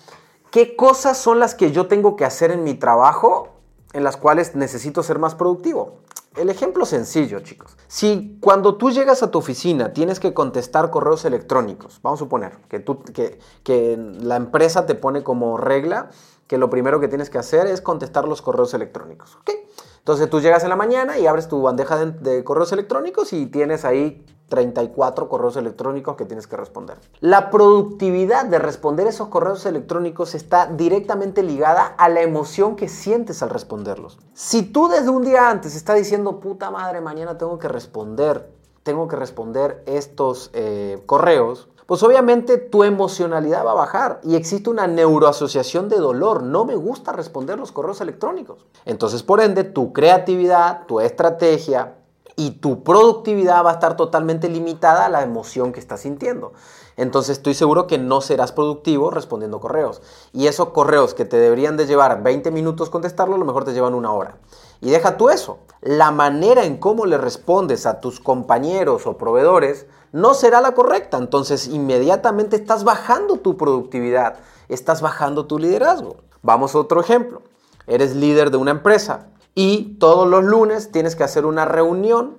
¿qué 0.50 0.76
cosas 0.76 1.20
son 1.20 1.38
las 1.38 1.54
que 1.54 1.72
yo 1.72 1.86
tengo 1.86 2.16
que 2.16 2.26
hacer 2.26 2.50
en 2.50 2.64
mi 2.64 2.74
trabajo 2.74 3.50
en 3.94 4.04
las 4.04 4.18
cuales 4.18 4.56
necesito 4.56 5.04
ser 5.04 5.20
más 5.20 5.36
productivo? 5.36 6.00
El 6.36 6.50
ejemplo 6.50 6.88
sencillo, 6.88 7.42
chicos. 7.42 7.78
Si 7.88 8.40
cuando 8.42 8.78
tú 8.78 8.90
llegas 8.90 9.22
a 9.22 9.30
tu 9.30 9.38
oficina 9.38 9.94
tienes 9.94 10.20
que 10.20 10.34
contestar 10.34 10.90
correos 10.90 11.24
electrónicos, 11.24 12.00
vamos 12.02 12.20
a 12.20 12.24
suponer 12.24 12.58
que, 12.68 13.98
la 14.22 14.38
empresa 14.38 14.88
te 14.88 14.96
pone 14.96 15.22
como 15.22 15.58
regla 15.58 16.10
que 16.50 16.58
lo 16.58 16.72
primero 16.72 17.00
que 17.00 17.08
tienes 17.08 17.30
que 17.30 17.38
hacer 17.38 17.68
es 17.68 17.80
contestar 17.80 18.28
los 18.28 18.42
correos 18.42 18.74
electrónicos. 18.74 19.36
¿ok? 19.36 19.52
Entonces 20.00 20.32
tú 20.32 20.42
llegas 20.42 20.64
en 20.64 20.70
la 20.70 20.76
mañana 20.76 21.20
y 21.20 21.28
abres 21.28 21.48
tu 21.48 21.62
bandeja 21.62 22.04
de, 22.04 22.44
correos 22.44 22.72
electrónicos 22.72 23.34
y 23.34 23.46
tienes 23.46 23.86
ahí 23.86 24.26
34 24.50 25.30
correos 25.30 25.58
electrónicos 25.58 26.16
que 26.16 26.26
tienes 26.26 26.48
que 26.48 26.58
responder. 26.58 26.98
La 27.20 27.52
productividad 27.52 28.46
de 28.46 28.58
responder 28.58 29.06
esos 29.06 29.28
correos 29.28 29.64
electrónicos 29.68 30.34
está 30.34 30.66
directamente 30.66 31.44
ligada 31.44 31.86
a 31.86 32.10
la 32.10 32.22
emoción 32.22 32.76
que 32.76 32.90
sientes 32.90 33.44
al 33.44 33.52
responderlos. 33.52 34.18
Si 34.34 34.64
tú 34.64 34.88
desde 34.88 35.10
un 35.10 35.22
día 35.22 35.52
antes 35.52 35.76
estás 35.76 35.98
diciendo, 35.98 36.40
puta 36.40 36.72
madre, 36.72 37.00
mañana 37.00 37.38
tengo 37.38 37.60
que 37.60 37.68
responder, 37.68 38.52
tengo 38.82 39.08
que 39.08 39.18
responder 39.18 39.84
estos 39.86 40.50
eh, 40.54 41.04
correos, 41.06 41.70
pues 41.90 42.04
obviamente 42.04 42.60
tu 42.60 42.84
emocionalidad 42.84 43.66
va 43.66 43.72
a 43.72 43.74
bajar 43.74 44.22
y 44.24 44.36
existe 44.36 44.70
una 44.70 44.86
neuroasociación 44.86 45.90
de 45.90 45.98
dolor. 45.98 46.44
No 46.44 46.64
me 46.64 46.76
gusta 46.76 47.14
responder 47.14 47.58
los 47.58 47.72
correos 47.72 48.00
electrónicos. 48.00 48.68
Entonces, 48.86 49.24
por 49.24 49.42
ende, 49.42 49.64
tu 49.64 49.92
creatividad, 49.92 50.86
tu 50.86 51.00
estrategia 51.00 51.96
y 52.36 52.52
tu 52.52 52.84
productividad 52.84 53.66
va 53.66 53.72
a 53.72 53.74
estar 53.74 53.98
totalmente 53.98 54.50
limitada 54.50 55.08
a 55.08 55.10
la 55.10 55.24
emoción 55.24 55.72
que 55.72 55.80
estás 55.80 56.02
sintiendo. 56.02 56.54
Entonces 56.96 57.38
estoy 57.38 57.56
seguro 57.56 57.88
que 57.88 57.98
no 57.98 58.22
serás 58.22 58.52
productivo 58.52 59.10
respondiendo 59.10 59.60
correos. 59.60 60.04
Y 60.32 60.46
esos 60.46 60.70
correos 60.70 61.16
que 61.16 61.26
te 61.26 61.38
deberían 61.38 61.76
de 61.76 61.88
llevar 61.88 62.22
20 62.22 62.52
minutos 62.52 62.92
contestarlo, 62.92 63.34
a 63.34 63.40
lo 63.40 63.46
mejor 63.46 63.66
te 63.66 63.74
llevan 63.74 63.96
una 63.96 64.12
hora. 64.12 64.38
Y 64.80 64.92
deja 64.92 65.18
tú 65.18 65.30
eso. 65.30 65.58
La 65.82 66.12
manera 66.12 66.66
en 66.66 66.78
cómo 66.78 67.08
le 67.08 67.18
respondes 67.18 67.88
a 67.88 68.00
tus 68.00 68.20
compañeros 68.20 69.08
o 69.08 69.18
proveedores 69.18 69.88
no 70.12 70.34
será 70.34 70.62
la 70.62 70.74
correcta. 70.74 71.18
Entonces 71.18 71.68
inmediatamente 71.68 72.56
estás 72.56 72.84
bajando 72.84 73.38
tu 73.38 73.58
productividad, 73.58 74.36
estás 74.68 75.02
bajando 75.02 75.46
tu 75.46 75.60
liderazgo. 75.60 76.18
Vamos 76.42 76.76
a 76.76 76.80
otro 76.80 77.02
ejemplo. 77.02 77.42
Eres 77.88 78.16
líder 78.16 78.52
de 78.52 78.58
una 78.58 78.72
empresa 78.72 79.28
y 79.56 79.96
todos 80.00 80.28
los 80.28 80.44
lunes 80.44 80.92
tienes 80.92 81.16
que 81.16 81.24
hacer 81.24 81.46
una 81.46 81.66
reunión 81.66 82.38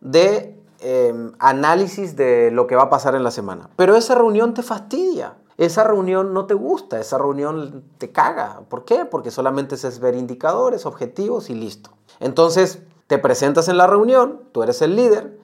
de 0.00 0.58
em, 0.80 1.32
análisis 1.38 2.16
de 2.16 2.50
lo 2.50 2.66
que 2.66 2.76
va 2.76 2.84
a 2.84 2.90
pasar 2.90 3.14
en 3.14 3.24
la 3.24 3.30
semana. 3.30 3.68
Pero 3.76 3.96
esa 3.96 4.14
reunión 4.14 4.54
te 4.54 4.62
fastidia. 4.62 5.34
Esa 5.58 5.84
reunión 5.84 6.32
no 6.32 6.46
te 6.46 6.54
gusta, 6.54 6.98
esa 6.98 7.18
reunión 7.18 7.84
te 7.98 8.10
caga. 8.10 8.62
¿Por 8.68 8.84
qué? 8.84 9.04
Porque 9.04 9.30
solamente 9.30 9.74
es 9.74 10.00
ver 10.00 10.14
indicadores, 10.14 10.86
objetivos 10.86 11.50
y 11.50 11.54
listo. 11.54 11.90
Entonces, 12.20 12.80
te 13.06 13.18
presentas 13.18 13.68
en 13.68 13.76
la 13.76 13.86
reunión, 13.86 14.40
tú 14.52 14.62
eres 14.62 14.80
el 14.80 14.96
líder, 14.96 15.38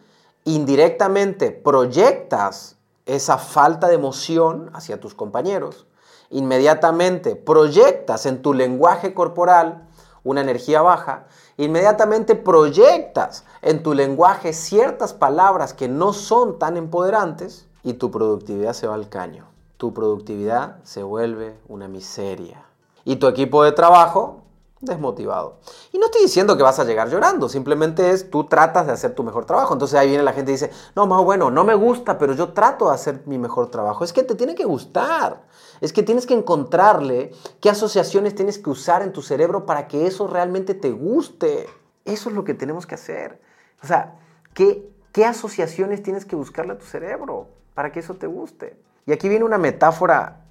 indirectamente 0.55 1.51
proyectas 1.51 2.77
esa 3.07 3.39
falta 3.39 3.89
de 3.89 3.95
emoción 3.95 4.71
hacia 4.73 5.01
tus 5.01 5.15
compañeros, 5.15 5.87
inmediatamente 6.31 7.37
proyectas 7.37 8.27
en 8.27 8.43
tu 8.43 8.55
lenguaje 8.55 9.15
corporal 9.15 9.87
una 10.25 10.41
energía 10.41 10.83
baja, 10.83 11.27
inmediatamente 11.57 12.35
proyectas 12.35 13.45
en 13.63 13.83
tu 13.83 13.95
lenguaje 13.95 14.53
ciertas 14.53 15.15
palabras 15.15 15.75
que 15.75 15.89
no 15.89 16.13
son 16.13 16.59
tan 16.59 16.77
empoderantes 16.77 17.67
y 17.83 17.95
tu 17.95 18.11
productividad 18.11 18.73
se 18.73 18.87
va 18.87 18.95
al 18.95 19.09
caño. 19.09 19.47
Tu 19.77 19.95
productividad 19.95 20.83
se 20.83 21.03
vuelve 21.03 21.59
una 21.69 21.89
miseria. 21.89 22.65
Y 23.05 23.17
tu 23.17 23.29
equipo 23.29 23.65
de 23.65 23.73
trabajo 23.73 24.43
desmotivado. 24.81 25.59
Y 25.93 25.99
no 25.99 26.07
estoy 26.07 26.23
diciendo 26.23 26.57
que 26.57 26.63
vas 26.63 26.79
a 26.79 26.85
llegar 26.85 27.11
llorando, 27.11 27.49
simplemente 27.49 28.11
es 28.11 28.31
tú 28.31 28.45
tratas 28.45 28.87
de 28.87 28.93
hacer 28.93 29.15
tu 29.15 29.25
mejor 29.25 29.45
trabajo. 29.45 29.73
Entonces 29.73 29.99
ahí 29.99 30.09
viene 30.09 30.23
la 30.23 30.33
gente 30.33 30.53
y 30.53 30.55
dice, 30.55 30.71
no, 30.95 31.07
más 31.07 31.23
bueno, 31.23 31.51
no 31.51 31.65
me 31.65 31.75
gusta, 31.75 32.19
pero 32.19 32.35
yo 32.35 32.53
trato 32.53 32.89
de 32.89 32.95
hacer 32.95 33.23
mi 33.27 33.39
mejor 33.39 33.71
trabajo. 33.71 34.05
Es 34.05 34.13
que 34.13 34.23
te 34.23 34.35
tiene 34.35 34.55
que 34.55 34.65
gustar, 34.65 35.43
es 35.81 35.93
que 35.93 36.03
tienes 36.03 36.27
que 36.27 36.35
encontrarle 36.35 37.33
qué 37.61 37.71
asociaciones 37.71 38.35
tienes 38.35 38.59
que 38.59 38.71
usar 38.71 39.03
en 39.03 39.13
tu 39.13 39.23
cerebro 39.23 39.67
para 39.67 39.89
que 39.89 40.07
eso 40.07 40.27
realmente 40.27 40.75
te 40.75 40.91
guste. 40.91 41.67
Eso 42.05 42.29
es 42.31 42.35
lo 42.35 42.45
que 42.45 42.55
tenemos 42.55 42.87
que 42.87 42.95
hacer. 42.95 43.41
O 43.83 43.87
sea, 43.87 44.17
¿qué, 44.55 44.91
qué 45.13 45.25
asociaciones 45.25 46.03
tienes 46.03 46.25
que 46.25 46.37
buscarle 46.37 46.73
a 46.73 46.79
tu 46.79 46.87
cerebro 46.87 47.49
para 47.75 47.93
que 47.93 48.01
eso 48.01 48.15
te 48.15 48.27
guste? 48.27 48.81
Y 49.07 49.13
aquí 49.13 49.29
viene 49.29 49.45
una 49.45 49.59
metáfora 49.59 50.45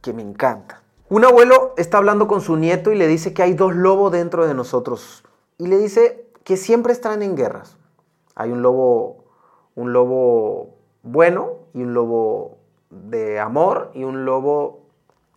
que 0.00 0.12
me 0.12 0.22
encanta. 0.22 0.82
Un 1.08 1.24
abuelo 1.24 1.72
está 1.76 1.98
hablando 1.98 2.26
con 2.26 2.40
su 2.40 2.56
nieto 2.56 2.90
y 2.90 2.96
le 2.96 3.06
dice 3.06 3.32
que 3.32 3.44
hay 3.44 3.54
dos 3.54 3.76
lobos 3.76 4.10
dentro 4.10 4.44
de 4.44 4.54
nosotros. 4.54 5.22
Y 5.56 5.68
le 5.68 5.78
dice 5.78 6.28
que 6.42 6.56
siempre 6.56 6.92
están 6.92 7.22
en 7.22 7.36
guerras. 7.36 7.76
Hay 8.34 8.50
un 8.50 8.60
lobo, 8.60 9.24
un 9.76 9.92
lobo 9.92 10.74
bueno 11.04 11.58
y 11.74 11.82
un 11.82 11.94
lobo 11.94 12.58
de 12.90 13.38
amor 13.38 13.92
y 13.94 14.02
un 14.02 14.24
lobo 14.24 14.80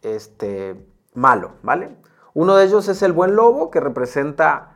este, 0.01 0.75
malo, 1.13 1.51
¿vale? 1.61 1.95
Uno 2.33 2.55
de 2.55 2.65
ellos 2.65 2.87
es 2.87 3.03
el 3.03 3.13
buen 3.13 3.35
lobo 3.35 3.69
que 3.69 3.79
representa 3.79 4.71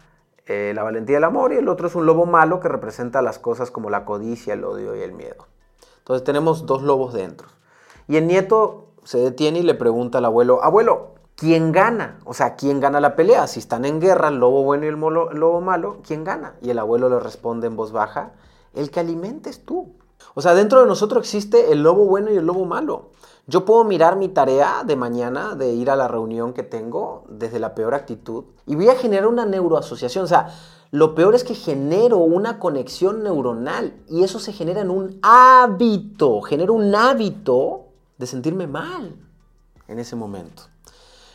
eh, 0.46 0.74
la 0.76 0.84
valentía 0.84 1.16
y 1.16 1.18
el 1.18 1.24
amor 1.24 1.54
y 1.54 1.58
el 1.58 1.70
otro 1.70 1.88
es 1.88 1.96
un 1.96 2.06
lobo 2.06 2.28
malo 2.28 2.60
que 2.60 2.68
representa 2.68 3.24
las 3.24 3.40
cosas 3.40 3.72
como 3.72 3.90
la 3.90 4.06
codicia, 4.06 4.54
el 4.54 4.64
odio 4.64 4.96
y 4.96 5.02
el 5.02 5.14
miedo. 5.14 5.48
Entonces 5.98 6.24
tenemos 6.24 6.68
dos 6.68 6.84
lobos 6.84 7.14
dentro. 7.14 7.48
Y 8.08 8.18
el 8.18 8.28
nieto 8.28 8.83
se 9.04 9.18
detiene 9.18 9.60
y 9.60 9.64
le 9.64 9.74
pregunta 9.74 10.18
al 10.18 10.26
abuelo, 10.26 10.64
abuelo, 10.64 11.14
¿quién 11.36 11.72
gana? 11.72 12.20
O 12.26 12.34
sea, 12.34 12.56
¿quién 12.56 12.80
gana 12.80 13.00
la 13.00 13.16
pelea? 13.16 13.48
Si 13.48 13.60
están 13.60 13.86
en 13.86 14.00
guerra, 14.00 14.30
el 14.30 14.38
lobo 14.38 14.64
bueno 14.64 14.86
y 14.86 14.90
el, 14.90 14.96
lobo 14.96 15.62
malo, 15.62 15.98
¿quién 16.06 16.24
gana? 16.24 16.56
Y 16.62 16.70
el 16.70 16.80
abuelo 16.80 17.10
le 17.10 17.20
responde 17.20 17.68
en 17.68 17.76
voz 17.76 17.92
baja, 17.92 18.34
el 18.74 18.92
que 18.92 19.00
alimentes 19.00 19.66
tú. 19.66 19.94
O 20.36 20.42
sea, 20.42 20.54
dentro 20.54 20.80
de 20.82 20.88
nosotros 20.88 21.24
existe 21.24 21.72
el 21.72 21.84
lobo 21.84 22.06
bueno 22.06 22.32
y 22.32 22.38
el 22.38 22.46
lobo 22.46 22.66
malo. 22.66 23.12
Yo 23.46 23.66
puedo 23.66 23.84
mirar 23.84 24.16
mi 24.16 24.30
tarea 24.30 24.84
de 24.86 24.96
mañana, 24.96 25.56
de 25.56 25.74
ir 25.74 25.90
a 25.90 25.98
la 25.98 26.08
reunión 26.08 26.54
que 26.54 26.64
tengo 26.64 27.26
desde 27.28 27.60
la 27.60 27.76
peor 27.76 27.94
actitud 27.94 28.46
y 28.66 28.76
voy 28.76 28.88
a 28.88 28.96
generar 28.96 29.28
una 29.28 29.46
neuroasociación. 29.46 30.24
O 30.24 30.28
sea, 30.28 30.48
lo 30.92 31.14
peor 31.14 31.36
es 31.36 31.44
que 31.44 31.56
genero 31.56 32.20
una 32.20 32.60
conexión 32.60 33.24
neuronal 33.24 33.96
y 34.08 34.24
eso 34.24 34.40
se 34.40 34.54
genera 34.54 34.80
en 34.80 34.92
un 34.92 35.20
hábito, 35.24 36.42
genero 36.42 36.74
un 36.74 36.96
hábito 36.96 37.83
de 38.24 38.28
sentirme 38.28 38.68
mal 38.68 39.16
en 39.88 40.00
ese 40.00 40.16
momento. 40.16 40.64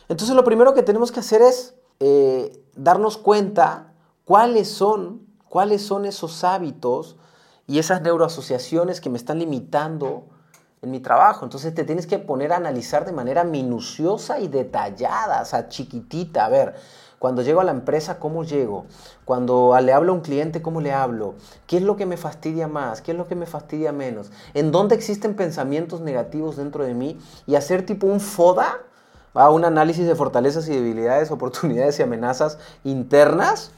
Entonces 0.07 0.35
lo 0.35 0.43
primero 0.43 0.73
que 0.73 0.81
tenemos 0.81 1.11
que 1.11 1.19
hacer 1.19 1.41
es 1.41 1.75
eh, 1.99 2.63
darnos 2.75 3.17
cuenta 3.17 3.93
cuáles 4.25 4.67
son, 4.69 5.27
cuáles 5.47 5.83
son 5.83 6.05
esos 6.05 6.43
hábitos 6.43 7.17
y 7.67 7.77
esas 7.77 8.01
neuroasociaciones 8.01 9.01
que 9.01 9.11
me 9.11 9.17
están 9.17 9.37
limitando 9.37 10.25
en 10.81 10.91
mi 10.91 10.99
trabajo. 10.99 11.45
Entonces 11.45 11.73
te 11.73 11.83
tienes 11.83 12.07
que 12.07 12.19
poner 12.19 12.53
a 12.53 12.57
analizar 12.57 13.05
de 13.05 13.11
manera 13.11 13.43
minuciosa 13.43 14.39
y 14.39 14.47
detallada, 14.47 15.41
o 15.41 15.45
sea, 15.45 15.67
chiquitita. 15.67 16.45
A 16.45 16.49
ver, 16.49 16.75
cuando 17.19 17.41
llego 17.41 17.59
a 17.59 17.65
la 17.65 17.71
empresa, 17.71 18.17
¿cómo 18.17 18.43
llego? 18.45 18.85
Cuando 19.25 19.77
le 19.81 19.91
hablo 19.91 20.13
a 20.13 20.15
un 20.15 20.21
cliente, 20.21 20.61
¿cómo 20.61 20.79
le 20.79 20.93
hablo? 20.93 21.35
¿Qué 21.67 21.77
es 21.77 21.83
lo 21.83 21.97
que 21.97 22.05
me 22.05 22.15
fastidia 22.15 22.67
más? 22.69 23.01
¿Qué 23.01 23.11
es 23.11 23.17
lo 23.17 23.27
que 23.27 23.35
me 23.35 23.45
fastidia 23.45 23.91
menos? 23.91 24.31
¿En 24.53 24.71
dónde 24.71 24.95
existen 24.95 25.35
pensamientos 25.35 25.99
negativos 25.99 26.55
dentro 26.55 26.85
de 26.85 26.93
mí? 26.93 27.19
Y 27.45 27.55
hacer 27.55 27.85
tipo 27.85 28.07
un 28.07 28.21
FODA, 28.21 28.77
un 29.33 29.65
análisis 29.65 30.07
de 30.07 30.15
fortalezas 30.15 30.69
y 30.69 30.73
debilidades, 30.73 31.29
oportunidades 31.31 31.99
y 31.99 32.03
amenazas 32.03 32.57
internas 32.85 33.71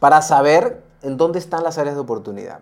para 0.00 0.20
saber 0.20 0.82
en 1.02 1.16
dónde 1.16 1.38
están 1.38 1.62
las 1.62 1.78
áreas 1.78 1.94
de 1.94 2.00
oportunidad. 2.00 2.60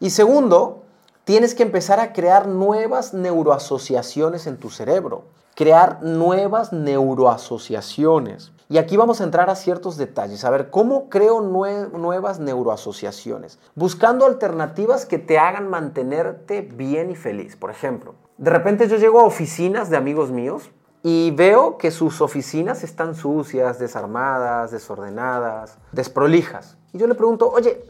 Y 0.00 0.08
segundo, 0.08 0.85
tienes 1.26 1.56
que 1.56 1.64
empezar 1.64 1.98
a 1.98 2.12
crear 2.12 2.46
nuevas 2.46 3.12
neuroasociaciones 3.12 4.46
en 4.46 4.58
tu 4.58 4.70
cerebro. 4.70 5.24
Crear 5.56 6.00
nuevas 6.04 6.72
neuroasociaciones. 6.72 8.52
Y 8.68 8.78
aquí 8.78 8.96
vamos 8.96 9.20
a 9.20 9.24
entrar 9.24 9.50
a 9.50 9.56
ciertos 9.56 9.96
detalles. 9.96 10.44
A 10.44 10.50
ver, 10.50 10.70
¿cómo 10.70 11.08
creo 11.08 11.40
nuevas 11.40 12.38
neuroasociaciones? 12.38 13.58
Buscando 13.74 14.24
alternativas 14.24 15.04
que 15.04 15.18
te 15.18 15.36
hagan 15.36 15.68
mantenerte 15.68 16.60
bien 16.60 17.10
y 17.10 17.16
feliz. 17.16 17.56
Por 17.56 17.70
ejemplo, 17.70 18.14
de 18.38 18.50
repente 18.50 18.86
yo 18.86 18.96
llego 18.96 19.18
a 19.18 19.24
oficinas 19.24 19.90
de 19.90 19.96
amigos 19.96 20.30
míos 20.30 20.70
y 21.02 21.32
veo 21.32 21.76
que 21.76 21.90
sus 21.90 22.20
oficinas 22.20 22.84
están 22.84 23.16
sucias, 23.16 23.80
desarmadas, 23.80 24.70
desordenadas, 24.70 25.78
desprolijas. 25.90 26.76
Y 26.92 26.98
yo 26.98 27.08
le 27.08 27.14
pregunto, 27.14 27.50
oye, 27.50 27.82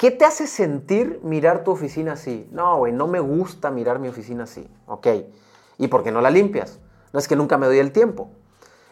¿qué 0.00 0.10
te 0.10 0.24
hace 0.24 0.46
sentir 0.46 1.20
mirar 1.22 1.62
tu 1.62 1.72
oficina 1.72 2.14
así? 2.14 2.48
No, 2.52 2.78
güey, 2.78 2.90
no 2.90 3.06
me 3.06 3.20
gusta 3.20 3.70
mirar 3.70 3.98
mi 3.98 4.08
oficina 4.08 4.44
así. 4.44 4.66
Ok. 4.86 5.06
¿Y 5.76 5.88
por 5.88 6.02
qué 6.02 6.10
no 6.10 6.22
la 6.22 6.30
limpias? 6.30 6.78
No 7.12 7.18
es 7.18 7.28
que 7.28 7.36
nunca 7.36 7.58
me 7.58 7.66
doy 7.66 7.80
el 7.80 7.92
tiempo. 7.92 8.30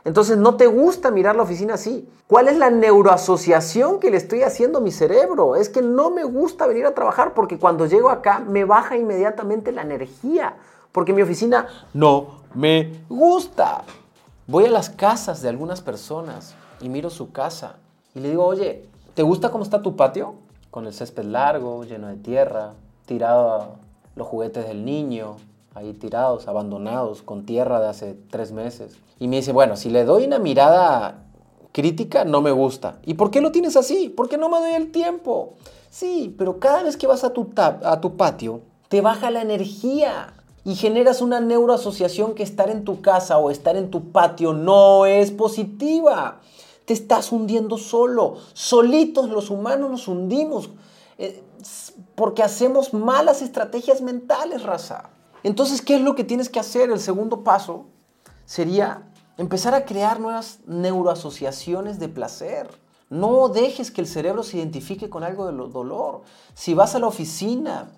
Entonces 0.05 0.37
no 0.37 0.57
te 0.57 0.67
gusta 0.67 1.11
mirar 1.11 1.35
la 1.35 1.45
oficina 1.45 1.75
así. 1.75 2.07
¿Cuál 2.27 2.49
es 2.49 2.59
la 2.59 2.69
neuroasociación 2.69 4.01
que 4.01 4.11
le 4.11 4.19
estoy 4.19 4.43
haciendo 4.43 4.81
a 4.81 4.83
mi 4.83 4.93
cerebro? 4.93 5.57
Es 5.57 5.71
que 5.71 5.81
no 5.81 6.11
me 6.11 6.25
gusta 6.25 6.67
venir 6.67 6.85
a 6.85 6.95
trabajar 6.95 7.33
porque 7.33 7.59
cuando 7.59 7.87
llego 7.87 8.11
acá 8.11 8.41
me 8.41 8.67
baja 8.67 8.99
inmediatamente 8.99 9.73
la 9.73 9.81
energía. 9.81 10.57
Porque 10.93 11.15
mi 11.15 11.23
oficina 11.23 11.69
no 11.95 12.43
me 12.53 13.01
gusta. 13.09 13.83
Voy 14.47 14.67
a 14.67 14.71
las 14.71 14.91
casas 14.91 15.41
de 15.41 15.49
algunas 15.49 15.81
personas 15.81 16.55
y 16.83 16.91
miro 16.91 17.09
su 17.09 17.33
casa 17.33 17.77
y 18.15 18.21
le 18.21 18.29
digo, 18.29 18.45
oye, 18.45 18.87
¿te 19.15 19.23
gusta 19.23 19.51
cómo 19.51 19.65
está 19.65 19.81
tu 19.81 19.97
patio? 19.97 20.35
Con 20.71 20.87
el 20.87 20.93
césped 20.93 21.25
largo, 21.25 21.85
lleno 21.85 22.09
de 22.09 22.17
tierra, 22.17 22.75
tirado 23.07 23.77
los 24.17 24.27
juguetes 24.27 24.67
del 24.67 24.85
niño, 24.85 25.37
ahí 25.75 25.93
tirados, 25.95 26.49
abandonados, 26.49 27.23
con 27.23 27.47
tierra 27.47 27.81
de 27.81 27.89
hace 27.89 28.17
tres 28.31 28.53
meses. 28.53 28.99
Y 29.19 29.29
me 29.29 29.37
dice, 29.37 29.53
bueno, 29.53 29.77
si 29.77 29.91
le 29.91 30.05
doy 30.05 30.25
una 30.25 30.39
mirada 30.39 31.25
crítica, 31.73 32.25
no 32.25 32.41
me 32.41 32.51
gusta. 32.51 32.99
¿Y 33.05 33.15
por 33.15 33.31
qué 33.31 33.41
lo 33.41 33.53
tienes 33.53 33.77
así? 33.77 34.09
Porque 34.09 34.37
no 34.37 34.49
me 34.49 34.59
doy 34.59 34.73
el 34.73 34.93
tiempo. 34.93 35.55
Sí, 35.91 36.35
pero 36.37 36.59
cada 36.59 36.83
vez 36.83 36.97
que 36.97 37.07
vas 37.07 37.25
a 37.25 37.33
tu, 37.33 37.51
a 37.57 38.01
tu 38.01 38.17
patio, 38.17 38.61
te 38.89 39.01
baja 39.01 39.31
la 39.31 39.43
energía 39.43 40.35
y 40.65 40.75
generas 40.75 41.23
una 41.23 41.41
neuroasociación 41.41 42.35
que 42.35 42.43
estar 42.43 42.69
en 42.69 42.85
tu 42.85 43.01
casa 43.01 43.39
o 43.39 43.51
estar 43.51 43.77
en 43.77 43.91
tu 43.91 44.13
patio 44.13 44.53
no 44.53 45.07
es 45.07 45.31
positiva. 45.31 46.41
Te 46.89 46.95
estás 46.95 47.33
hundiendo 47.33 47.77
solo. 47.77 48.39
Solitos 48.55 49.29
los 49.29 49.51
humanos 49.51 49.91
nos 49.91 50.09
hundimos 50.09 50.71
eh, 51.19 51.45
porque 52.15 52.43
hacemos 52.43 52.95
malas 52.95 53.43
estrategias 53.43 54.01
mentales, 54.01 54.63
raza. 54.63 55.11
Entonces, 55.43 55.83
¿qué 55.83 55.97
es 55.97 56.01
lo 56.01 56.15
que 56.15 56.25
tienes 56.25 56.49
que 56.49 56.59
hacer? 56.59 56.89
El 56.89 56.99
segundo 56.99 57.45
paso 57.45 57.85
sería 58.47 59.07
empezar 59.37 59.75
a 59.75 59.85
crear 59.85 60.19
nuevas 60.19 60.61
neuroasociaciones 60.67 61.99
de 61.99 62.09
placer. 62.09 62.71
No 63.11 63.51
dejes 63.51 63.91
que 63.91 64.01
el 64.01 64.07
cerebro 64.07 64.43
se 64.43 64.57
identifique 64.57 65.11
con 65.11 65.25
algo 65.25 65.45
de 65.45 65.53
dolor. 65.71 66.23
Si 66.55 66.73
vas 66.73 66.95
a 66.95 67.01
la 67.01 67.07
oficina, 67.09 67.91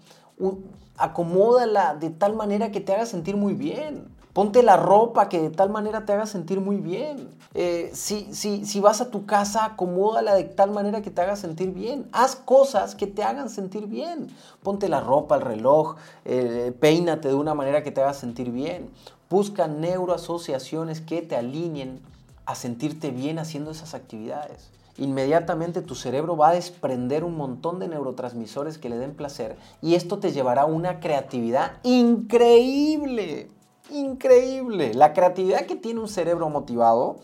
acomódala 0.96 1.94
de 1.94 2.10
tal 2.10 2.34
manera 2.34 2.72
que 2.72 2.80
te 2.80 2.92
haga 2.92 3.06
sentir 3.06 3.36
muy 3.36 3.54
bien. 3.54 4.08
Ponte 4.32 4.62
la 4.62 4.76
ropa 4.76 5.28
que 5.28 5.40
de 5.40 5.50
tal 5.50 5.70
manera 5.70 6.04
te 6.04 6.12
haga 6.12 6.26
sentir 6.26 6.60
muy 6.60 6.76
bien. 6.76 7.28
Eh, 7.54 7.90
si, 7.94 8.32
si, 8.32 8.80
vas 8.80 9.00
a 9.00 9.10
tu 9.10 9.26
casa, 9.26 9.64
acomódala 9.64 10.34
de 10.34 10.44
tal 10.44 10.70
manera 10.70 11.02
que 11.02 11.10
te 11.10 11.20
haga 11.20 11.34
sentir 11.34 11.72
bien. 11.72 12.08
Haz 12.12 12.36
cosas 12.36 12.94
que 12.94 13.08
te 13.08 13.24
hagan 13.24 13.50
sentir 13.50 13.86
bien. 13.86 14.28
Ponte 14.62 14.88
la 14.88 15.00
ropa, 15.00 15.36
el 15.36 15.42
reloj, 15.42 15.96
eh, 16.24 16.72
peínate 16.78 17.28
de 17.28 17.34
una 17.34 17.54
manera 17.54 17.82
que 17.82 17.90
te 17.90 18.02
haga 18.02 18.14
sentir 18.14 18.52
bien. 18.52 18.90
Busca 19.28 19.66
neuroasociaciones 19.66 21.00
que 21.00 21.22
te 21.22 21.36
alineen 21.36 22.00
a 22.46 22.54
sentirte 22.54 23.10
bien 23.10 23.38
haciendo 23.38 23.72
esas 23.72 23.94
actividades 23.94 24.70
inmediatamente 25.00 25.80
tu 25.80 25.94
cerebro 25.94 26.36
va 26.36 26.50
a 26.50 26.54
desprender 26.54 27.24
un 27.24 27.36
montón 27.36 27.78
de 27.78 27.88
neurotransmisores 27.88 28.76
que 28.76 28.90
le 28.90 28.98
den 28.98 29.14
placer 29.14 29.56
y 29.80 29.94
esto 29.94 30.18
te 30.18 30.30
llevará 30.30 30.62
a 30.62 30.66
una 30.66 31.00
creatividad 31.00 31.72
increíble, 31.82 33.48
increíble. 33.90 34.94
La 34.94 35.12
creatividad 35.12 35.66
que 35.66 35.76
tiene 35.76 36.00
un 36.00 36.08
cerebro 36.08 36.48
motivado 36.48 37.16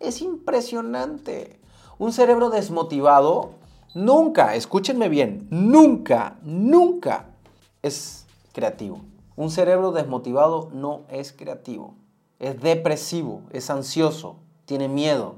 es 0.00 0.22
impresionante. 0.22 1.60
Un 1.98 2.12
cerebro 2.12 2.50
desmotivado 2.50 3.50
nunca, 3.94 4.54
escúchenme 4.54 5.08
bien, 5.08 5.46
nunca, 5.50 6.38
nunca 6.42 7.26
es 7.82 8.26
creativo. 8.52 9.00
Un 9.36 9.50
cerebro 9.50 9.92
desmotivado 9.92 10.70
no 10.72 11.02
es 11.08 11.32
creativo. 11.32 11.94
Es 12.38 12.60
depresivo, 12.60 13.42
es 13.50 13.70
ansioso, 13.70 14.36
tiene 14.64 14.88
miedo, 14.88 15.36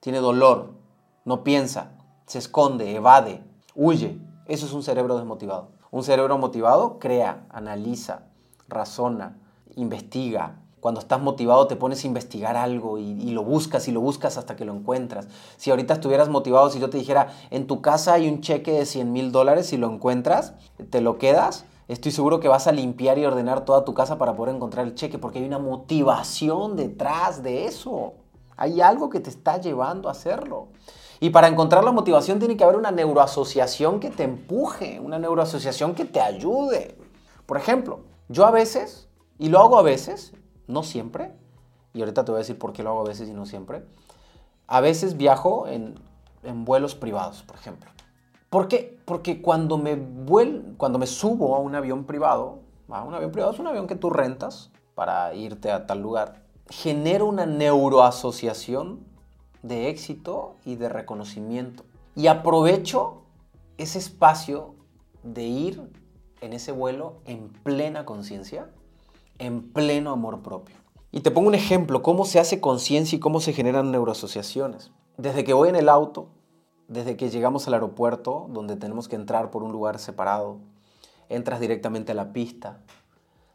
tiene 0.00 0.18
dolor, 0.18 0.72
no 1.24 1.44
piensa, 1.44 1.92
se 2.26 2.38
esconde, 2.38 2.94
evade, 2.94 3.42
huye. 3.74 4.18
Eso 4.46 4.66
es 4.66 4.72
un 4.72 4.82
cerebro 4.82 5.16
desmotivado. 5.16 5.68
Un 5.90 6.02
cerebro 6.02 6.36
motivado 6.38 6.98
crea, 6.98 7.46
analiza, 7.50 8.24
razona, 8.68 9.38
investiga. 9.76 10.60
Cuando 10.80 11.00
estás 11.00 11.20
motivado 11.20 11.66
te 11.66 11.76
pones 11.76 12.04
a 12.04 12.06
investigar 12.06 12.56
algo 12.56 12.98
y, 12.98 13.30
lo 13.30 13.42
buscas 13.42 13.88
y 13.88 13.92
lo 13.92 14.00
buscas 14.00 14.36
hasta 14.36 14.54
que 14.54 14.66
lo 14.66 14.74
encuentras. 14.74 15.28
Si 15.56 15.70
ahorita 15.70 15.94
estuvieras 15.94 16.28
motivado, 16.28 16.68
si 16.68 16.78
yo 16.78 16.90
te 16.90 16.98
dijera, 16.98 17.28
en 17.50 17.66
tu 17.66 17.80
casa 17.80 18.12
hay 18.12 18.28
un 18.28 18.42
cheque 18.42 18.72
de 18.72 18.84
100 18.84 19.10
mil 19.10 19.32
dólares, 19.32 19.66
si 19.66 19.78
lo 19.78 19.90
encuentras, 19.90 20.52
te 20.90 21.00
lo 21.00 21.16
quedas, 21.16 21.64
estoy 21.88 22.12
seguro 22.12 22.38
que 22.38 22.48
vas 22.48 22.66
a 22.66 22.72
limpiar 22.72 23.18
y 23.18 23.24
ordenar 23.24 23.64
toda 23.64 23.86
tu 23.86 23.94
casa 23.94 24.18
para 24.18 24.34
poder 24.36 24.54
encontrar 24.54 24.86
el 24.86 24.94
cheque, 24.94 25.18
porque 25.18 25.38
hay 25.38 25.46
una 25.46 25.58
motivación 25.58 26.76
detrás 26.76 27.42
de 27.42 27.64
eso. 27.64 28.12
Hay 28.56 28.82
algo 28.82 29.08
que 29.08 29.20
te 29.20 29.30
está 29.30 29.58
llevando 29.58 30.08
a 30.08 30.12
hacerlo. 30.12 30.68
Y 31.20 31.30
para 31.30 31.48
encontrar 31.48 31.84
la 31.84 31.92
motivación 31.92 32.38
tiene 32.38 32.56
que 32.56 32.64
haber 32.64 32.76
una 32.76 32.90
neuroasociación 32.90 34.00
que 34.00 34.10
te 34.10 34.24
empuje, 34.24 35.00
una 35.00 35.18
neuroasociación 35.18 35.94
que 35.94 36.04
te 36.04 36.20
ayude. 36.20 36.98
Por 37.46 37.56
ejemplo, 37.56 38.00
yo 38.28 38.44
a 38.44 38.50
veces, 38.50 39.08
y 39.38 39.48
lo 39.48 39.58
hago 39.60 39.78
a 39.78 39.82
veces, 39.82 40.32
no 40.66 40.82
siempre, 40.82 41.32
y 41.92 42.00
ahorita 42.00 42.24
te 42.24 42.32
voy 42.32 42.38
a 42.38 42.42
decir 42.42 42.58
por 42.58 42.72
qué 42.72 42.82
lo 42.82 42.90
hago 42.90 43.00
a 43.02 43.08
veces 43.08 43.28
y 43.28 43.32
no 43.32 43.46
siempre, 43.46 43.84
a 44.66 44.80
veces 44.80 45.16
viajo 45.16 45.66
en, 45.66 45.94
vuelos 46.64 46.94
privados, 46.94 47.42
por 47.42 47.56
ejemplo. 47.56 47.90
¿Por 48.50 48.68
qué? 48.68 48.98
Porque 49.04 49.40
cuando 49.40 49.78
me, 49.78 49.98
cuando 50.76 50.98
me 50.98 51.06
subo 51.06 51.56
a 51.56 51.58
un 51.58 51.74
avión 51.74 52.04
privado, 52.04 52.60
a 52.88 53.02
un 53.02 53.14
avión 53.14 53.32
privado 53.32 53.52
es 53.52 53.58
un 53.58 53.66
avión 53.66 53.86
que 53.86 53.96
tú 53.96 54.10
rentas 54.10 54.70
para 54.94 55.34
irte 55.34 55.70
a 55.70 55.86
tal 55.86 56.00
lugar, 56.00 56.42
genera 56.68 57.24
una 57.24 57.46
neuroasociación 57.46 59.00
de 59.62 59.88
éxito 59.88 60.56
y 60.64 60.76
de 60.76 60.88
reconocimiento. 60.88 61.84
Y 62.14 62.26
aprovecho 62.26 63.22
ese 63.78 63.98
espacio 63.98 64.74
de 65.22 65.44
ir 65.44 65.90
en 66.40 66.52
ese 66.52 66.70
vuelo 66.72 67.14
en 67.24 67.48
plena 67.48 68.04
conciencia, 68.04 68.68
en 69.38 69.72
pleno 69.72 70.10
amor 70.10 70.42
propio. 70.42 70.76
Y 71.10 71.20
te 71.20 71.30
pongo 71.30 71.48
un 71.48 71.54
ejemplo, 71.54 72.02
cómo 72.02 72.24
se 72.24 72.40
hace 72.40 72.60
conciencia 72.60 73.16
y 73.16 73.20
cómo 73.20 73.40
se 73.40 73.52
generan 73.52 73.90
neuroasociaciones. 73.90 74.90
Desde 75.16 75.44
que 75.44 75.52
voy 75.52 75.68
en 75.68 75.76
el 75.76 75.88
auto, 75.88 76.28
desde 76.88 77.16
que 77.16 77.30
llegamos 77.30 77.68
al 77.68 77.74
aeropuerto, 77.74 78.46
donde 78.50 78.76
tenemos 78.76 79.08
que 79.08 79.16
entrar 79.16 79.50
por 79.50 79.62
un 79.62 79.72
lugar 79.72 79.98
separado, 79.98 80.58
entras 81.28 81.60
directamente 81.60 82.12
a 82.12 82.16
la 82.16 82.32
pista, 82.32 82.80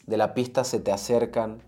de 0.07 0.17
la 0.17 0.33
pista 0.33 0.63
se 0.63 0.79
te 0.79 0.91
acercan 0.91 1.61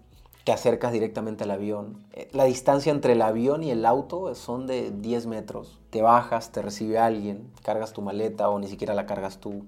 te 0.44 0.52
acercas 0.52 0.92
directamente 0.92 1.44
al 1.44 1.52
avión. 1.52 2.04
Eh, 2.14 2.30
la 2.34 2.46
distancia 2.46 2.92
entre 2.92 3.14
el 3.14 3.22
avión 3.22 3.64
y 3.64 3.72
el 3.72 3.86
auto 3.86 4.34
son 4.36 4.66
de 4.66 4.92
10 4.92 5.28
metros. 5.28 5.80
Te 5.90 6.02
bajas, 6.02 6.52
te 6.52 6.62
recibe 6.62 6.98
alguien, 6.98 7.52
cargas 7.64 7.94
tu 7.94 8.02
maleta 8.02 8.50
o 8.50 8.58
ni 8.60 8.68
siquiera 8.68 8.94
la 8.96 9.06
cargas 9.06 9.40
tú. 9.40 9.66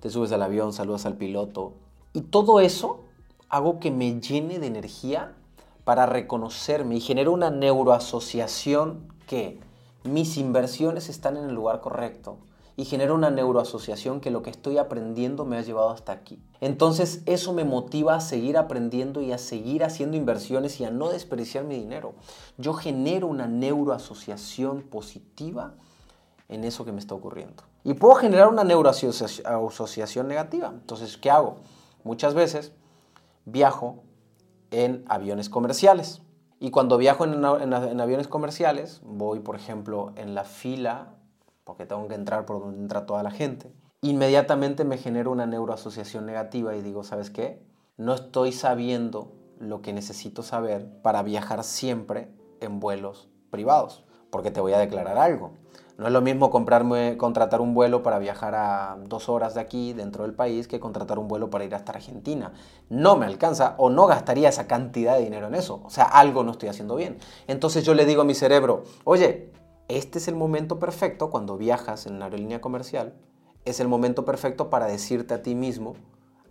Te 0.00 0.10
subes 0.10 0.32
al 0.32 0.42
avión, 0.42 0.72
saludas 0.72 1.04
al 1.06 1.16
piloto. 1.16 1.74
Y 2.12 2.22
todo 2.22 2.60
eso 2.60 3.04
hago 3.48 3.80
que 3.80 3.90
me 3.90 4.20
llene 4.20 4.58
de 4.58 4.66
energía 4.66 5.34
para 5.84 6.06
reconocerme 6.06 6.96
y 6.96 7.00
genero 7.00 7.32
una 7.32 7.50
neuroasociación 7.50 9.12
que 9.26 9.58
mis 10.04 10.36
inversiones 10.36 11.08
están 11.08 11.36
en 11.36 11.44
el 11.44 11.54
lugar 11.54 11.80
correcto, 11.80 12.38
y 12.78 12.84
genera 12.84 13.12
una 13.12 13.28
neuroasociación 13.28 14.20
que 14.20 14.30
lo 14.30 14.42
que 14.42 14.50
estoy 14.50 14.78
aprendiendo 14.78 15.44
me 15.44 15.56
ha 15.56 15.62
llevado 15.62 15.90
hasta 15.90 16.12
aquí. 16.12 16.40
Entonces 16.60 17.22
eso 17.26 17.52
me 17.52 17.64
motiva 17.64 18.14
a 18.14 18.20
seguir 18.20 18.56
aprendiendo 18.56 19.20
y 19.20 19.32
a 19.32 19.38
seguir 19.38 19.82
haciendo 19.82 20.16
inversiones 20.16 20.78
y 20.78 20.84
a 20.84 20.90
no 20.92 21.08
desperdiciar 21.08 21.64
mi 21.64 21.74
dinero. 21.74 22.14
Yo 22.56 22.74
genero 22.74 23.26
una 23.26 23.48
neuroasociación 23.48 24.82
positiva 24.82 25.74
en 26.48 26.62
eso 26.62 26.84
que 26.84 26.92
me 26.92 27.00
está 27.00 27.16
ocurriendo. 27.16 27.64
Y 27.82 27.94
puedo 27.94 28.14
generar 28.14 28.46
una 28.46 28.62
neuroasociación 28.62 30.28
negativa. 30.28 30.68
Entonces, 30.72 31.16
¿qué 31.16 31.32
hago? 31.32 31.56
Muchas 32.04 32.34
veces 32.34 32.70
viajo 33.50 34.04
en 34.70 35.04
aviones 35.08 35.48
comerciales. 35.48 36.22
Y 36.60 36.70
cuando 36.70 36.98
viajo 36.98 37.24
en, 37.24 37.44
aviones 37.44 38.28
comerciales, 38.28 39.00
voy, 39.04 39.40
por 39.40 39.56
ejemplo, 39.56 40.12
en 40.16 40.34
la 40.34 40.44
fila 40.44 41.14
porque 41.68 41.84
tengo 41.84 42.08
que 42.08 42.14
entrar 42.14 42.46
por 42.46 42.60
donde 42.60 42.80
entra 42.80 43.04
toda 43.04 43.22
la 43.22 43.30
gente, 43.30 43.70
inmediatamente 44.00 44.84
me 44.84 44.96
genero 44.96 45.30
una 45.30 45.44
neuroasociación 45.44 46.24
negativa 46.24 46.74
y 46.74 46.80
digo, 46.80 47.04
¿sabes 47.04 47.28
qué? 47.28 47.62
No 47.98 48.14
estoy 48.14 48.52
sabiendo 48.52 49.34
lo 49.58 49.82
que 49.82 49.92
necesito 49.92 50.42
saber 50.42 50.88
para 51.02 51.22
viajar 51.22 51.64
siempre 51.64 52.32
en 52.60 52.80
vuelos 52.80 53.28
privados, 53.50 54.06
porque 54.30 54.50
te 54.50 54.62
voy 54.62 54.72
a 54.72 54.78
declarar 54.78 55.18
algo. 55.18 55.52
No 55.98 56.06
es 56.06 56.12
lo 56.12 56.20
mismo 56.20 56.48
comprarme, 56.50 57.16
contratar 57.16 57.60
un 57.60 57.74
vuelo 57.74 58.04
para 58.04 58.20
viajar 58.20 58.54
a 58.54 58.96
dos 59.08 59.28
horas 59.28 59.54
de 59.54 59.60
aquí, 59.60 59.92
dentro 59.94 60.22
del 60.22 60.32
país, 60.32 60.68
que 60.68 60.78
contratar 60.78 61.18
un 61.18 61.26
vuelo 61.26 61.50
para 61.50 61.64
ir 61.64 61.74
hasta 61.74 61.90
Argentina. 61.90 62.52
No 62.88 63.16
me 63.16 63.26
alcanza 63.26 63.74
o 63.78 63.90
no 63.90 64.06
gastaría 64.06 64.48
esa 64.48 64.68
cantidad 64.68 65.16
de 65.16 65.24
dinero 65.24 65.48
en 65.48 65.56
eso. 65.56 65.82
O 65.84 65.90
sea, 65.90 66.04
algo 66.04 66.44
no 66.44 66.52
estoy 66.52 66.68
haciendo 66.68 66.94
bien. 66.94 67.18
Entonces 67.48 67.84
yo 67.84 67.94
le 67.94 68.06
digo 68.06 68.22
a 68.22 68.24
mi 68.24 68.36
cerebro, 68.36 68.84
oye, 69.02 69.50
este 69.88 70.18
es 70.18 70.28
el 70.28 70.36
momento 70.36 70.78
perfecto 70.78 71.30
cuando 71.30 71.58
viajas 71.58 72.06
en 72.06 72.14
una 72.14 72.26
aerolínea 72.26 72.60
comercial, 72.60 73.14
es 73.64 73.80
el 73.80 73.88
momento 73.88 74.24
perfecto 74.24 74.70
para 74.70 74.86
decirte 74.86 75.34
a 75.34 75.42
ti 75.42 75.56
mismo, 75.56 75.94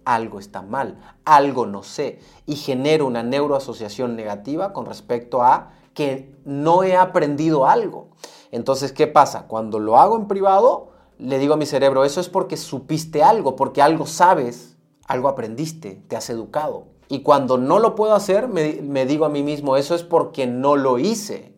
algo 0.04 0.40
está 0.40 0.62
mal, 0.62 1.00
algo 1.24 1.66
no 1.66 1.84
sé, 1.84 2.20
y 2.46 2.58
genero 2.58 3.06
una 3.06 3.24
neuroasociación 3.24 4.18
negativa 4.18 4.74
con 4.74 4.86
respecto 4.86 5.42
a 5.42 5.72
que 5.94 6.36
no 6.44 6.84
he 6.84 6.98
aprendido 6.98 7.66
algo. 7.66 8.10
Entonces, 8.52 8.92
¿qué 8.92 9.08
pasa? 9.08 9.48
Cuando 9.48 9.80
lo 9.80 9.98
hago 9.98 10.18
en 10.18 10.28
privado, 10.28 10.90
le 11.18 11.40
digo 11.40 11.54
a 11.54 11.58
mi 11.58 11.66
cerebro, 11.66 12.06
eso 12.06 12.22
es 12.22 12.30
porque 12.30 12.58
supiste 12.58 13.24
algo, 13.24 13.56
porque 13.56 13.82
algo 13.82 14.06
sabes, 14.06 14.78
algo 15.06 15.28
aprendiste, 15.28 16.02
te 16.08 16.16
has 16.16 16.30
educado. 16.30 16.86
Y 17.10 17.22
cuando 17.22 17.58
no 17.58 17.80
lo 17.80 17.96
puedo 17.96 18.14
hacer, 18.14 18.48
me, 18.48 19.06
digo 19.06 19.26
a 19.26 19.30
mí 19.30 19.44
mismo, 19.44 19.78
eso 19.78 19.96
es 19.96 20.04
porque 20.04 20.46
no 20.46 20.76
lo 20.76 21.00
hice, 21.00 21.54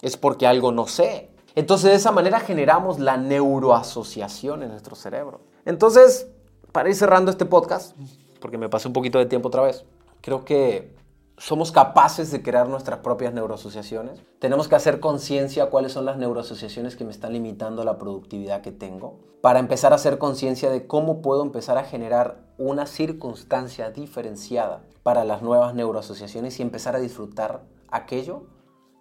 es 0.00 0.16
porque 0.16 0.46
algo 0.46 0.72
no 0.72 0.86
sé. 0.86 1.30
Entonces 1.54 1.90
de 1.90 1.96
esa 1.96 2.12
manera 2.12 2.40
generamos 2.40 2.98
la 2.98 3.16
neuroasociación 3.16 4.62
en 4.62 4.70
nuestro 4.70 4.96
cerebro. 4.96 5.40
Entonces, 5.64 6.28
para 6.70 6.88
ir 6.88 6.94
cerrando 6.94 7.30
este 7.30 7.44
podcast, 7.44 7.96
porque 8.40 8.58
me 8.58 8.68
pasé 8.68 8.88
un 8.88 8.94
poquito 8.94 9.18
de 9.18 9.26
tiempo 9.26 9.48
otra 9.48 9.62
vez, 9.62 9.84
creo 10.20 10.44
que 10.44 10.94
somos 11.38 11.72
capaces 11.72 12.30
de 12.30 12.42
crear 12.42 12.68
nuestras 12.68 13.00
propias 13.00 13.32
neuroasociaciones. 13.32 14.22
Tenemos 14.38 14.68
que 14.68 14.76
hacer 14.76 15.00
conciencia 15.00 15.70
cuáles 15.70 15.92
son 15.92 16.04
las 16.04 16.16
neuroasociaciones 16.16 16.96
que 16.96 17.04
me 17.04 17.10
están 17.10 17.32
limitando 17.32 17.84
la 17.84 17.98
productividad 17.98 18.60
que 18.60 18.72
tengo, 18.72 19.18
para 19.40 19.58
empezar 19.58 19.92
a 19.92 19.96
hacer 19.96 20.18
conciencia 20.18 20.70
de 20.70 20.86
cómo 20.86 21.20
puedo 21.20 21.42
empezar 21.42 21.76
a 21.76 21.84
generar 21.84 22.44
una 22.58 22.86
circunstancia 22.86 23.90
diferenciada 23.90 24.84
para 25.02 25.24
las 25.24 25.42
nuevas 25.42 25.74
neuroasociaciones 25.74 26.60
y 26.60 26.62
empezar 26.62 26.94
a 26.94 27.00
disfrutar 27.00 27.64
aquello 27.90 28.44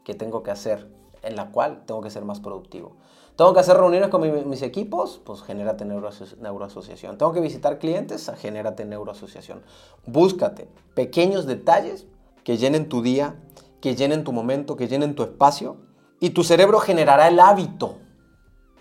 que 0.04 0.16
tengo 0.16 0.42
que 0.42 0.50
hacer, 0.50 0.90
en 1.22 1.36
la 1.36 1.52
cual 1.52 1.84
tengo 1.86 2.02
que 2.02 2.10
ser 2.10 2.26
más 2.26 2.40
productivo. 2.40 2.98
Tengo 3.36 3.54
que 3.54 3.60
hacer 3.60 3.78
reuniones 3.78 4.10
con 4.10 4.50
mis 4.50 4.62
equipos, 4.62 5.22
pues 5.24 5.42
genérate 5.44 5.86
neuroasociación. 5.86 7.18
Tengo 7.18 7.34
que 7.34 7.40
visitar 7.40 7.78
clientes, 7.78 8.32
genérate 8.38 8.84
neuroasociación. 8.86 9.62
Búscate 10.06 10.68
pequeños 10.96 11.46
detalles 11.46 12.08
que 12.44 12.58
llenen 12.58 12.90
tu 12.90 13.02
día, 13.02 13.36
que 13.82 13.96
llenen 13.96 14.24
tu 14.24 14.32
momento, 14.32 14.76
que 14.76 14.88
llenen 14.88 15.16
tu 15.16 15.24
espacio, 15.24 15.78
y 16.20 16.32
tu 16.32 16.44
cerebro 16.44 16.80
generará 16.80 17.28
el 17.28 17.40
hábito 17.40 17.98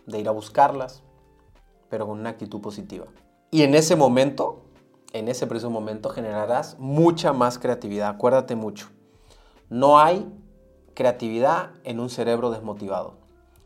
de 0.06 0.20
ir 0.20 0.28
a 0.28 0.32
buscarlas, 0.32 1.02
pero 1.88 2.06
con 2.06 2.20
una 2.20 2.30
actitud 2.30 2.60
positiva. 2.60 3.06
Y 3.50 3.62
en 3.62 3.74
ese 3.74 3.96
momento, 3.96 4.62
en 5.12 5.28
ese 5.28 5.46
preciso 5.46 5.70
momento, 5.70 6.10
generarás 6.10 6.78
mucha 6.78 7.32
más 7.32 7.58
creatividad. 7.58 8.10
Acuérdate 8.10 8.56
mucho, 8.56 8.88
no 9.68 9.98
hay 9.98 10.30
creatividad 10.94 11.70
en 11.84 11.98
un 11.98 12.10
cerebro 12.10 12.50
desmotivado. 12.50 13.14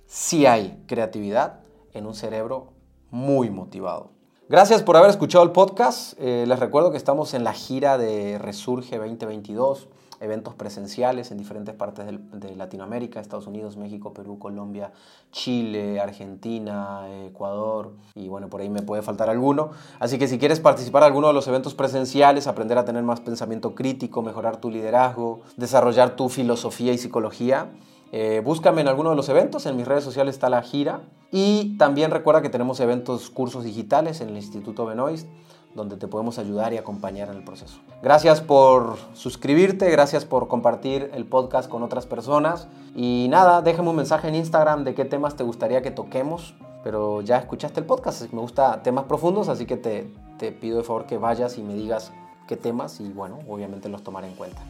Sí 0.06 0.46
hay 0.46 0.84
creatividad 0.86 1.60
en 1.92 2.06
un 2.06 2.14
cerebro 2.14 2.72
muy 3.10 3.50
motivado. 3.50 4.13
Gracias 4.46 4.82
por 4.82 4.98
haber 4.98 5.08
escuchado 5.08 5.42
el 5.42 5.52
podcast. 5.52 6.20
Eh, 6.20 6.44
les 6.46 6.58
recuerdo 6.58 6.90
que 6.90 6.98
estamos 6.98 7.32
en 7.32 7.44
la 7.44 7.54
gira 7.54 7.96
de 7.96 8.36
Resurge 8.36 8.98
2022, 8.98 9.88
eventos 10.20 10.54
presenciales 10.54 11.30
en 11.30 11.38
diferentes 11.38 11.74
partes 11.74 12.04
de 12.06 12.54
Latinoamérica, 12.54 13.20
Estados 13.20 13.46
Unidos, 13.46 13.78
México, 13.78 14.12
Perú, 14.12 14.38
Colombia, 14.38 14.92
Chile, 15.32 15.98
Argentina, 15.98 17.06
Ecuador 17.24 17.94
y 18.14 18.28
bueno, 18.28 18.50
por 18.50 18.60
ahí 18.60 18.68
me 18.68 18.82
puede 18.82 19.00
faltar 19.00 19.30
alguno. 19.30 19.70
Así 19.98 20.18
que 20.18 20.28
si 20.28 20.38
quieres 20.38 20.60
participar 20.60 21.04
en 21.04 21.06
alguno 21.06 21.28
de 21.28 21.32
los 21.32 21.48
eventos 21.48 21.74
presenciales, 21.74 22.46
aprender 22.46 22.76
a 22.76 22.84
tener 22.84 23.02
más 23.02 23.20
pensamiento 23.20 23.74
crítico, 23.74 24.20
mejorar 24.20 24.58
tu 24.58 24.70
liderazgo, 24.70 25.40
desarrollar 25.56 26.16
tu 26.16 26.28
filosofía 26.28 26.92
y 26.92 26.98
psicología, 26.98 27.70
eh, 28.16 28.40
búscame 28.44 28.80
en 28.80 28.86
alguno 28.86 29.10
de 29.10 29.16
los 29.16 29.28
eventos, 29.28 29.66
en 29.66 29.76
mis 29.76 29.88
redes 29.88 30.04
sociales 30.04 30.36
está 30.36 30.48
la 30.48 30.62
gira. 30.62 31.00
Y 31.32 31.76
también 31.78 32.12
recuerda 32.12 32.42
que 32.42 32.48
tenemos 32.48 32.78
eventos, 32.78 33.28
cursos 33.28 33.64
digitales 33.64 34.20
en 34.20 34.28
el 34.28 34.36
Instituto 34.36 34.86
Benoist, 34.86 35.26
donde 35.74 35.96
te 35.96 36.06
podemos 36.06 36.38
ayudar 36.38 36.72
y 36.72 36.76
acompañar 36.76 37.28
en 37.30 37.38
el 37.38 37.42
proceso. 37.42 37.80
Gracias 38.04 38.40
por 38.40 38.98
suscribirte, 39.14 39.90
gracias 39.90 40.24
por 40.24 40.46
compartir 40.46 41.10
el 41.12 41.24
podcast 41.24 41.68
con 41.68 41.82
otras 41.82 42.06
personas. 42.06 42.68
Y 42.94 43.26
nada, 43.30 43.62
déjame 43.62 43.90
un 43.90 43.96
mensaje 43.96 44.28
en 44.28 44.36
Instagram 44.36 44.84
de 44.84 44.94
qué 44.94 45.04
temas 45.04 45.34
te 45.34 45.42
gustaría 45.42 45.82
que 45.82 45.90
toquemos. 45.90 46.54
Pero 46.84 47.20
ya 47.20 47.38
escuchaste 47.38 47.80
el 47.80 47.86
podcast, 47.86 48.32
me 48.32 48.40
gusta 48.40 48.80
temas 48.84 49.06
profundos, 49.06 49.48
así 49.48 49.66
que 49.66 49.76
te, 49.76 50.08
te 50.38 50.52
pido 50.52 50.76
de 50.76 50.84
favor 50.84 51.06
que 51.06 51.18
vayas 51.18 51.58
y 51.58 51.64
me 51.64 51.74
digas 51.74 52.12
qué 52.46 52.56
temas 52.56 53.00
y 53.00 53.08
bueno, 53.08 53.40
obviamente 53.48 53.88
los 53.88 54.04
tomaré 54.04 54.28
en 54.28 54.34
cuenta. 54.34 54.62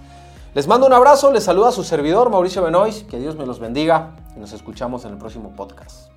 Les 0.55 0.69
mando 0.69 0.87
un 0.87 0.93
abrazo, 0.93 1.33
les 1.33 1.43
saluda 1.43 1.73
su 1.73 1.83
servidor 1.83 2.31
Mauricio 2.31 2.63
Benoist, 2.63 3.09
que 3.09 3.19
Dios 3.19 3.35
me 3.35 3.45
los 3.45 3.59
bendiga 3.59 4.15
y 4.37 4.39
nos 4.39 4.53
escuchamos 4.53 5.05
en 5.05 5.11
el 5.11 5.19
próximo 5.19 5.53
podcast. 5.53 6.13